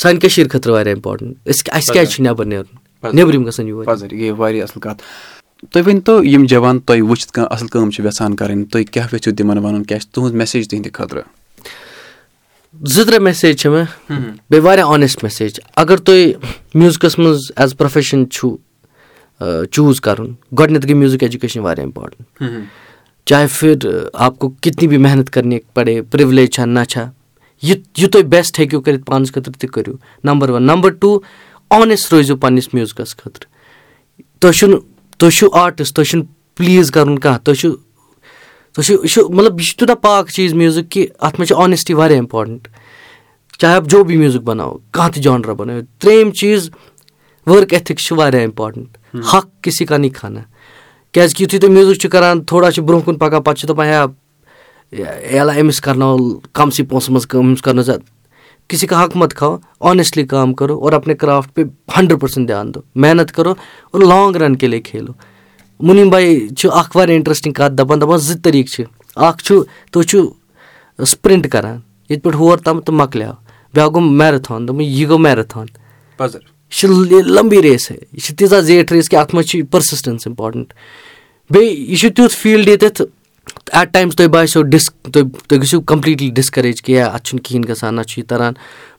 سانہِ 0.00 0.20
کٔشیٖرِ 0.20 0.50
خٲطرٕ 0.50 0.72
واریاہ 0.74 0.94
اِمپاٹَنٛٹ 0.94 1.48
أسۍ 1.48 1.70
اَسہِ 1.72 1.92
کیٛازِ 1.92 2.10
چھُ 2.12 2.22
نٮ۪بَر 2.22 2.44
نیرُن 2.44 3.14
نیٚبرِم 3.16 3.46
گژھن 3.46 3.68
یور 3.68 3.84
پَزر 3.84 4.12
یہِ 4.12 4.20
گٔے 4.20 4.30
واریاہ 4.38 4.64
اَصٕل 4.64 4.80
کَتھ 4.80 5.02
تُہۍ 5.72 5.82
ؤنۍتو 5.86 6.22
یِم 6.24 6.44
جوان 6.50 6.78
تۄہہِ 6.80 7.00
وٕچھِتھ 7.00 7.32
کانٛہہ 7.32 7.52
اَصٕل 7.54 7.68
کٲم 7.68 7.90
چھِ 7.90 8.04
یَژھان 8.04 8.36
کَرٕنۍ 8.36 8.64
تُہۍ 8.72 8.84
کیٛاہ 8.92 9.14
یژھِو 9.14 9.34
تِمن 9.36 9.58
وَنُن 9.58 9.82
کیٛاہ 9.84 10.00
چھِ 10.00 10.08
تُہٕنٛز 10.12 10.32
میسیج 10.40 10.68
تِہنٛدِ 10.68 10.92
خٲطرٕ 10.94 11.22
زٕ 12.92 13.04
ترٛےٚ 13.06 13.20
میسیج 13.22 13.60
چھِ 13.60 13.70
مےٚ 13.70 13.84
بیٚیہِ 14.50 14.64
واریاہ 14.64 14.86
آنیسٹ 14.92 15.22
میسیج 15.22 15.60
اگر 15.76 15.96
تُہۍ 15.96 16.32
میوٗزکَس 16.74 17.18
منٛز 17.18 17.50
ایز 17.56 17.76
پروفیشَن 17.76 18.28
چھُو 18.30 18.56
چوٗز 19.70 20.00
کَرُن 20.00 20.32
گۄڈٕنیٚتھ 20.58 20.86
گٔے 20.86 20.94
میوٗزِک 20.94 21.22
ایجوکیشَن 21.22 21.60
واریاہ 21.60 21.86
اِمپاٹَنٛٹ 21.86 22.42
چاہے 23.26 23.46
پھر 23.50 23.74
آپ 24.12 24.38
کو 24.38 24.48
کِتنی 24.62 24.88
بھی 24.88 24.96
محنت 24.96 25.30
کَرنہِ 25.30 25.58
پَڑے 25.74 26.00
پرٛولیج 26.10 26.50
چھا 26.54 26.64
نہ 26.64 26.84
چھا 26.88 27.04
یہِ 27.62 27.76
یہِ 27.96 28.10
تُہۍ 28.12 28.22
بیسٹ 28.28 28.58
ہیٚکِو 28.58 28.80
کٔرِتھ 28.80 29.04
پانَس 29.06 29.32
خٲطرٕ 29.32 29.54
تہِ 29.60 29.68
کٔرِو 29.70 29.92
number 30.24 30.50
one 30.50 30.62
number 30.66 30.90
two 31.00 31.18
honest 31.70 32.12
روٗزِو 32.12 32.36
پَنٕنِس 32.36 32.74
میوٗزکَس 32.74 33.16
خٲطرٕ 33.16 33.48
تُہۍ 34.40 34.52
چھُنہٕ 34.58 34.80
تُہۍ 35.18 35.30
چھُو 35.36 35.48
آرٹِسٹ 35.52 35.96
تۄہہِ 35.96 36.06
چھُنہٕ 36.08 36.26
پٕلیٖز 36.56 36.90
کَرُن 36.90 37.18
کانٛہہ 37.18 37.38
تُہۍ 37.44 37.54
چھُو 37.60 37.70
تُہۍ 38.74 38.84
چھُو 38.84 38.94
یہِ 38.94 39.08
چھُ 39.10 39.30
مطلب 39.30 39.60
یہِ 39.60 39.66
چھُ 39.66 39.78
تیوٗتاہ 39.78 40.02
پاک 40.02 40.30
چیٖز 40.30 40.52
میوٗزِک 40.54 40.90
کہِ 40.92 41.06
اَتھ 41.20 41.40
منٛز 41.40 41.48
چھِ 41.48 41.56
آنیسٹی 41.62 41.94
واریاہ 41.94 42.18
اِمپاٹَنٛٹ 42.18 42.68
چاہے 43.58 43.74
آپ 43.76 43.84
جو 43.90 44.04
بھی 44.04 44.16
میوٗزِک 44.16 44.42
بَناوو 44.42 44.78
کانٛہہ 44.90 45.12
تہِ 45.12 45.22
جانرا 45.22 45.52
بَنٲیِو 45.52 45.82
ترٛیٚیِم 45.98 46.30
کیٛازِکہِ 51.14 51.42
یُتھُے 51.42 51.58
تُہۍ 51.58 51.70
میوٗزِک 51.70 52.00
چھُ 52.00 52.10
کَران 52.10 52.44
تھوڑا 52.44 52.70
چھِ 52.70 52.82
برونٛہہ 52.82 53.04
کُن 53.06 53.18
پَکان 53.18 53.42
پَتہٕ 53.42 53.60
چھِ 53.60 53.68
دَپان 53.68 53.86
ہے 53.86 53.98
یلا 55.36 55.52
أمِس 55.60 55.80
کَرناو 55.80 56.16
کَمسٕے 56.56 56.84
پونٛسَن 56.84 57.12
منٛز 57.12 57.26
کٲم 57.26 57.46
أمِس 57.46 57.62
کَرنٲو 57.62 57.82
زیادٕ۔ 57.82 58.02
کِسی 58.68 58.86
کا 58.86 59.04
حق 59.04 59.16
مت 59.16 59.34
کھاو 59.34 59.56
آنیسٹلی 59.80 60.26
کٲم 60.26 60.54
کَرو 60.54 60.78
اور 60.84 60.92
اَپنے 60.92 61.14
کرٛافٹ 61.14 61.54
پے 61.54 61.62
ہَنڈرَنٛڈ 61.96 62.20
پٔرسَنٛٹ 62.20 62.48
دیان 62.48 62.74
دو۔ 62.74 62.80
محنت 62.94 63.32
کَرو 63.32 63.54
اور 63.92 64.00
لانٛگ 64.00 64.36
رَن 64.36 64.56
کے 64.56 64.66
لیے 64.66 64.80
کھیلو۔ 64.80 65.12
مُنیٖم 65.80 66.10
بایی 66.10 66.48
چھُ 66.48 66.70
اَکھ 66.72 66.96
واریاہ 66.96 67.16
اِنٹرٛسٹِنٛگ 67.16 67.52
کَتھ 67.52 67.72
دَپان 67.72 68.00
دَپان 68.00 68.18
زٕ 68.18 68.36
طٔریٖقہٕ 68.42 68.72
چھِ۔ 68.74 68.84
اَکھ 69.16 69.44
چھُ 69.44 69.62
تُہۍ 69.90 70.02
چھُو 70.02 70.20
سٕپرِنٛٹ 71.06 71.48
کَران 71.52 71.78
ییٚتہِ 72.08 72.22
پٮ۪ٹھ 72.22 72.36
ہور 72.36 72.58
تام 72.58 72.80
تہٕ 72.80 72.94
مۄکلیو 72.94 73.32
بیٛاکھ 73.74 73.92
گوٚو 73.94 74.10
میرَتھان 74.10 74.68
دوٚپمَے 74.68 74.84
یہِ 74.84 75.08
گوٚو 75.08 75.18
میرَتھان 75.18 75.66
یہِ 76.72 76.78
چھِ 76.78 76.88
لمبی 77.26 77.62
ریس 77.62 77.90
ہے۔ 77.90 77.96
یہِ 78.12 78.22
چھِ 78.22 78.36
تیٖژاہ 78.36 78.60
زیٖٹھ 78.60 78.92
ریس 78.92 79.08
کہِ 79.08 79.18
اَتھ 79.20 79.34
منٛز 79.34 79.46
چھِ 79.48 79.62
پٔرسِسٹَنٕس 79.70 80.26
اِمپاٹَنٛٹ 80.26 80.72
بیٚیہِ 81.50 81.90
یہِ 81.90 81.98
چھُ 81.98 82.08
تیُتھ 82.16 82.34
فیٖلڈ 82.36 82.68
ییٚتٮ۪تھ 82.68 83.02
ایٹ 83.72 83.92
ٹایمٕز 83.92 84.16
تۄہہِ 84.16 84.30
باسیو 84.30 84.62
ڈِس 84.62 84.90
تُہۍ 85.12 85.24
گٔژھِو 85.52 85.80
کَمپٕلیٖٹلی 85.80 86.30
ڈِسکَریج 86.30 86.82
کہِ 86.82 86.94
یا 86.94 87.06
اَتھ 87.06 87.24
چھُنہٕ 87.24 87.44
کِہیٖنۍ 87.44 87.68
گژھان 87.68 87.94
نہ 87.96 88.02
چھُ 88.02 88.18
یہِ 88.18 88.28
تَران۔ 88.28 88.52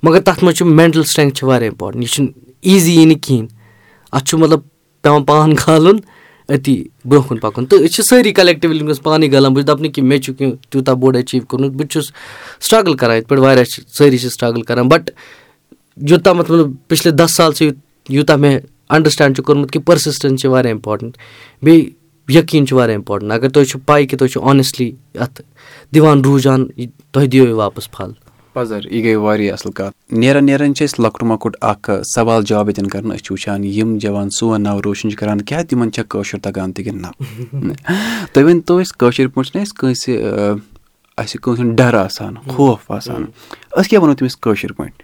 مگر 0.04 0.22
تَتھ 0.22 0.44
منٛز 0.44 0.58
چھُ 0.58 0.66
مٮ۪نٹَل 0.66 1.04
سٕٹرٛنٛگتھ 1.04 1.38
چھِ 1.38 1.48
واریاہ 1.48 1.70
اِمپاٹَنٛٹ 1.72 2.04
یہِ 2.04 2.12
چھُنہٕ 2.12 2.32
ایٖزی 2.62 2.96
یی 2.96 3.06
نہٕ 3.06 3.20
کِہیٖنۍ۔ 3.22 3.48
اَتھ 4.12 4.26
چھُ 4.26 4.40
مطلب 4.40 4.60
پٮ۪وان 5.02 5.24
پان 5.24 5.56
کھالُن 5.62 5.98
أتی 6.50 6.84
برونٛہہ 7.06 7.28
کُن 7.28 7.38
پَکُن۔ 7.38 7.66
تہٕ 7.66 7.80
أسۍ 7.80 7.88
چھِ 7.88 8.04
سٲری 8.10 8.32
کَلٮ۪کٹِولی 8.34 8.80
وٕنکٮ۪س 8.80 9.04
پانٕے 9.04 9.32
گَلان 9.32 9.54
بہٕ 9.54 9.64
چھُس 9.64 9.68
دَپنہٕ 9.68 9.92
کہِ 9.94 10.04
مےٚ 10.04 10.22
چھُ 10.22 10.34
تیوٗتاہ 10.70 10.94
بوٚڑ 10.94 11.16
ایچیٖو 11.16 11.46
کوٚرمُت۔ 11.46 11.72
بہٕ 11.72 11.82
تہِ 11.82 11.90
چھُس 11.90 12.12
سٹرٛگٕل 12.62 12.96
کَران۔ 12.98 13.18
یِتھ 13.18 13.28
پٲٹھۍ 13.28 13.44
واریاہ 13.44 13.64
چھِ 13.64 13.84
سٲری 13.98 14.18
چھِ 14.18 14.30
سٹرٛگٕل 14.30 14.62
کَران۔ 14.62 14.88
بَٹ 14.88 15.12
یوٚتامَتھ 15.98 16.52
مطلب 16.52 16.72
پِچھلے 16.88 17.12
دَہ 17.12 17.28
سال 17.28 17.54
چھِ 17.54 17.70
یوٗتاہ 18.10 18.36
مےٚ 18.36 18.60
اَنڈَرسٕٹینٛڈ 18.90 19.36
چھُ 19.36 19.44
کوٚرمُت 19.44 19.72
کہِ 19.72 19.84
پٔرسِسٹَنٕس 19.86 20.42
چھِ 20.42 20.50
واریاہ 20.50 20.74
اِمپاٹَنٛٹ 20.74 21.18
بیٚیہِ 21.64 21.90
یقیٖن 22.36 22.68
چھُ 22.68 22.78
واریاہ 22.78 22.98
اِمپاٹَنٛٹ 22.98 23.32
اگر 23.32 23.50
تۄہہِ 23.50 23.68
چھُو 23.68 23.80
پاے 23.86 24.06
کہِ 24.06 24.20
تُہۍ 24.20 24.30
چھُو 24.30 24.42
آنیسٹلی 24.50 24.92
اَتھ 25.24 25.42
دِوان 25.96 26.22
روٗزان 26.26 26.66
تۄہہِ 27.12 27.32
دِیو 27.32 27.44
یہِ 27.44 27.54
واپَس 27.54 27.92
پھل. 27.92 28.12
پَزر 28.54 28.86
یہِ 28.92 29.04
گٔے 29.04 29.16
واریاہ 29.16 29.54
اَصٕل 29.54 29.72
کَتھ. 29.72 29.96
نیران 30.12 30.46
نیران 30.46 30.76
چھِ 30.76 30.86
أسۍ 30.86 31.04
لۄکُٹ 31.04 31.24
مۄکُٹ 31.24 31.56
اکھ 31.62 31.90
سوال 32.16 32.44
جواب 32.50 32.70
ییٚتٮ۪ن 32.70 32.88
کران 32.90 33.12
أسۍ 33.12 33.24
چھِ 33.24 33.32
وٕچھان 33.32 33.64
یِم 33.64 33.98
جوان 34.02 34.30
سون 34.30 34.64
ناو 34.64 34.82
روشَن 34.86 35.10
چھِ 35.10 35.18
کران 35.20 35.42
کیاہ 35.42 35.64
تِمن 35.70 35.92
چھا 35.92 36.04
کٲشُر 36.10 36.40
تَگان 36.44 36.72
تہِ 36.74 36.86
کِنہٕ 36.86 37.02
نہ؟ 37.02 37.74
تُہۍ 38.34 38.44
ؤنۍتو 38.44 38.80
أسۍ 38.82 38.96
کٲشِر 39.00 39.28
پٲٹھۍ 39.28 39.52
چھِنہ 39.52 39.64
أسۍ 39.64 39.76
کٲنٛسہِ 39.80 40.18
اَسہِ 41.18 41.40
کٲنٛسہِ 41.42 41.64
ہُنٛد 41.64 41.78
ڈر 41.78 41.94
آسان 41.94 42.34
خوف 42.48 42.92
آسان. 42.92 43.26
أسۍ 43.72 43.90
کیاہ 43.90 44.02
وَنو 44.02 44.14
تٔمِس 44.14 44.38
کٲشِر 44.38 44.72
پٲٹھۍ 44.72 45.04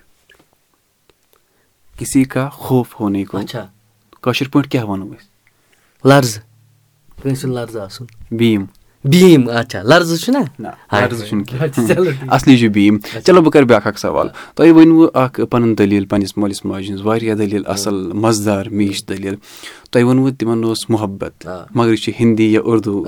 خوف 2.52 3.00
ہونے 3.00 3.24
کو 3.26 3.38
کٲشِر 4.22 4.48
پٲٹھۍ 4.52 4.70
کیاہ 4.72 4.86
وَنو 4.86 5.06
أسۍ 5.06 6.08
لرزٕ 6.08 6.40
کٲنٛسہِ 7.22 7.46
ہُنٛد 7.46 7.56
لرزٕ 7.56 7.82
آسُن 7.82 8.06
بیٖم 8.38 8.66
بیٖم 9.04 9.48
اچھا 9.50 9.82
لرزٕ 9.82 10.18
چھُنہ 10.24 10.38
چھُنہٕ 11.28 11.46
کینٛہہ 11.48 12.34
اَصلی 12.36 12.58
چھُ 12.58 12.70
بیٖم 12.74 12.98
چلو 13.26 13.42
بہٕ 13.42 13.52
کَرٕ 13.52 13.66
بیٛاکھ 13.68 13.88
اکھ 13.88 14.00
سوال 14.00 14.28
تۄہہِ 14.56 14.72
ؤنوٕ 14.76 15.10
اکھ 15.14 15.40
پَنُن 15.50 15.78
دٔلیٖل 15.78 16.06
پنٕنِس 16.06 16.38
مٲلِس 16.38 16.64
ماجہِ 16.66 16.88
ہٕنٛز 16.88 17.02
واریاہ 17.06 17.36
دٔلیٖل 17.36 17.64
اَصٕل 17.68 18.12
مزٕدار 18.24 18.66
میٖش 18.66 19.04
دٔلیٖل 19.10 19.36
تۄہہِ 19.92 20.06
ووٚنوٕ 20.06 20.32
تِمن 20.40 20.64
اوس 20.64 20.90
محبت 20.90 21.48
مگر 21.76 21.92
یہِ 21.92 21.98
چھُ 22.04 22.12
ہِندی 22.20 22.52
یا 22.54 22.62
اُردو 22.64 23.04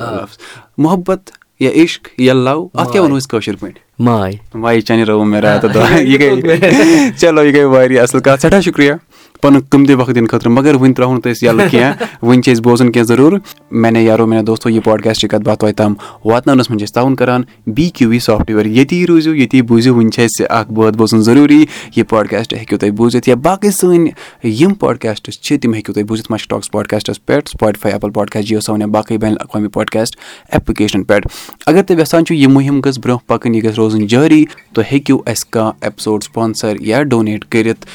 محبت 0.78 1.32
یا 1.64 1.72
عشق 1.84 2.08
یا 2.18 2.34
لو 2.34 2.68
اَتھ 2.74 2.92
کیاہ 2.92 3.04
وَنو 3.04 3.18
أسۍ 3.18 3.28
کٲشِر 3.30 3.56
پٲٹھۍ 3.60 3.80
ماے 4.06 4.32
ماے 4.54 4.82
چَنہِ 4.82 5.04
رٲو 5.08 5.24
مےٚ 5.24 5.42
رات 5.42 5.66
یہِ 6.00 6.20
گٔے 6.20 7.10
چلو 7.18 7.44
یہِ 7.44 7.54
گٔے 7.56 7.64
واریاہ 7.74 8.04
اَصٕل 8.04 8.20
کَتھ 8.20 8.42
سٮ۪ٹھاہ 8.42 8.62
شُکرِیا 8.62 8.96
پَنُن 9.44 9.60
قۭمتی 9.70 9.94
وقت 9.94 10.16
دِنہٕ 10.16 10.28
خٲطرٕ 10.32 10.52
مگر 10.52 10.76
وٕنہِ 10.76 10.96
ترٛاوو 10.96 11.14
نہٕ 11.14 11.32
أسۍ 11.32 11.46
یَلہٕ 11.48 11.70
کیٚنٛہہ 11.70 12.26
وٕنہِ 12.26 12.44
چھِ 12.44 12.52
أسۍ 12.52 12.62
بوزان 12.64 12.92
کیٚنٛہہ 12.92 13.08
ضروٗر 13.16 13.38
میانے 13.72 14.02
یارو 14.04 14.28
میانہِ 14.28 14.46
دوستو 14.48 14.70
یہِ 14.70 14.84
پاڈکاسٹٕچ 14.84 15.30
کَتھ 15.32 15.44
باتھ 15.46 15.60
توتہِ 15.60 15.76
تام 15.78 15.94
واتناونَس 16.26 16.70
منٛز 16.70 16.80
چھِ 16.80 16.88
أسۍ 16.88 16.94
تاوُن 16.96 17.16
کَران 17.16 17.44
بی 17.76 17.90
کیوٗ 17.96 18.10
وی 18.10 18.20
سافٹوِیَر 18.20 18.66
ییٚتی 18.66 19.06
روٗزِو 19.08 19.34
ییٚتی 19.36 19.62
بوٗزِو 19.62 19.94
وٕنہِ 19.96 20.12
چھِ 20.14 20.24
اَسہِ 20.24 20.46
اَکھ 20.50 20.72
بٲتھ 20.74 20.98
بوزُن 20.98 21.22
ضروٗری 21.24 21.66
یہِ 21.96 22.08
پاڈکاسٹ 22.10 22.54
ہیٚکِو 22.54 22.78
تُہۍ 22.78 22.92
بوٗزِتھ 22.98 23.30
یا 23.30 23.36
باقٕے 23.36 23.72
سٲنۍ 23.72 24.10
یِم 24.44 24.74
پاڈکاسٹٕس 24.84 25.42
چھِ 25.42 25.60
تِم 25.62 25.74
ہیٚکِو 25.74 25.94
تُہۍ 25.94 26.04
بوٗزِتھ 26.08 26.32
مَش 26.32 26.48
ٹاکٕس 26.48 26.72
پاڈکاسٹَس 26.72 27.26
پٮ۪ٹھ 27.26 27.50
سُپاٹفاے 27.50 27.92
ایپٕل 27.92 28.12
پاڈکاسٹ 28.14 28.48
جیو 28.48 28.60
سون 28.68 28.82
یا 28.82 28.88
باقٕے 28.96 29.18
بین 29.18 29.32
الاقوامی 29.32 29.68
پاڈکاسٹ 29.74 30.18
ایپلِکیشن 30.52 31.04
پٮ۪ٹھ 31.04 31.28
اگر 31.66 31.82
تُہۍ 31.84 32.00
یَژھان 32.00 32.26
چھِو 32.26 32.36
یہِ 32.36 32.52
مُہِم 32.52 32.80
گٔژھ 32.86 33.00
برونٛہہ 33.00 33.28
پَکٕنۍ 33.28 33.56
یہِ 33.56 33.64
گژھِ 33.64 33.78
روزٕنۍ 33.78 34.08
جٲری 34.08 34.44
تُہۍ 34.74 34.86
ہیٚکِو 34.92 35.22
اَسہِ 35.26 35.52
کانٛہہ 35.52 35.72
ایپِسوڈ 35.82 36.24
سپانسر 36.24 36.76
یا 36.80 37.04
ڈونیٹ 37.04 37.46
کٔرِتھ 37.52 37.86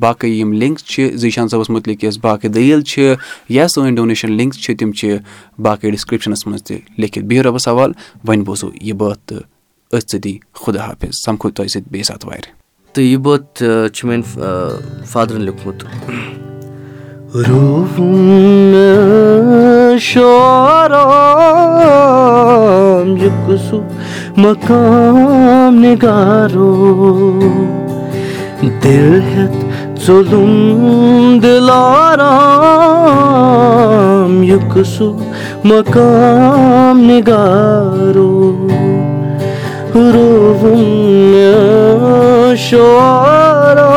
باقٕے 0.00 0.28
یِم 0.28 0.52
لِنکٕس 0.52 0.84
چھِ 0.84 0.97
زیٖشان 1.06 1.48
صٲبَس 1.48 1.70
مُتعلِق 1.70 2.04
یۄس 2.04 2.18
باقٕے 2.18 2.48
دٔلیٖل 2.48 2.80
چھِ 2.80 3.14
یا 3.48 3.68
سٲنۍ 3.68 3.94
ڈونیشَن 3.94 4.32
لِنکٕس 4.32 4.62
چھِ 4.62 4.76
تِم 4.76 4.92
چھِ 4.92 5.16
باقٕے 5.58 5.90
ڈِسکرِپشَنَس 5.90 6.46
منٛز 6.46 6.64
تہِ 6.64 6.76
لیکھِتھ۔ 6.98 7.26
بِہِو 7.26 7.42
رۄبَس 7.42 7.64
سوال 7.64 7.92
وۄنۍ 8.28 8.44
بوزو 8.44 8.68
یہِ 8.80 8.92
بٲتھ 8.92 9.20
تہٕ 9.26 9.38
أتھۍ 9.92 10.08
سۭتی 10.08 10.38
خُدا 10.54 10.84
حافِظ۔ 10.86 11.24
سَمکھو 11.26 11.50
تۄہہِ 11.50 11.70
سۭتۍ 11.70 11.90
بیٚیہِ 11.90 12.04
ساتہٕ 12.04 12.28
وارِ۔ 12.30 12.42
تہٕ 12.92 13.04
یہِ 13.04 13.16
بٲتھ 13.16 13.62
چھُ 13.94 14.08
میٛانہِ 14.08 15.06
فادرَن 15.06 15.40
لیوٗکھمُت۔ 15.40 15.84
یُک 23.22 23.50
سُہ 23.70 23.80
مقام 24.36 25.74
نِگارو 25.74 27.40
روُم 40.60 40.94
شورام 42.56 43.92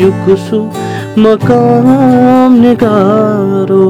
یُک 0.00 0.26
سُہ 0.48 0.60
مقام 1.22 2.54
نِگارو 2.62 3.84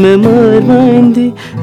مےٚ 0.00 0.16
مٲرۍ 0.22 0.60
مٔنٛدِ 0.68 1.30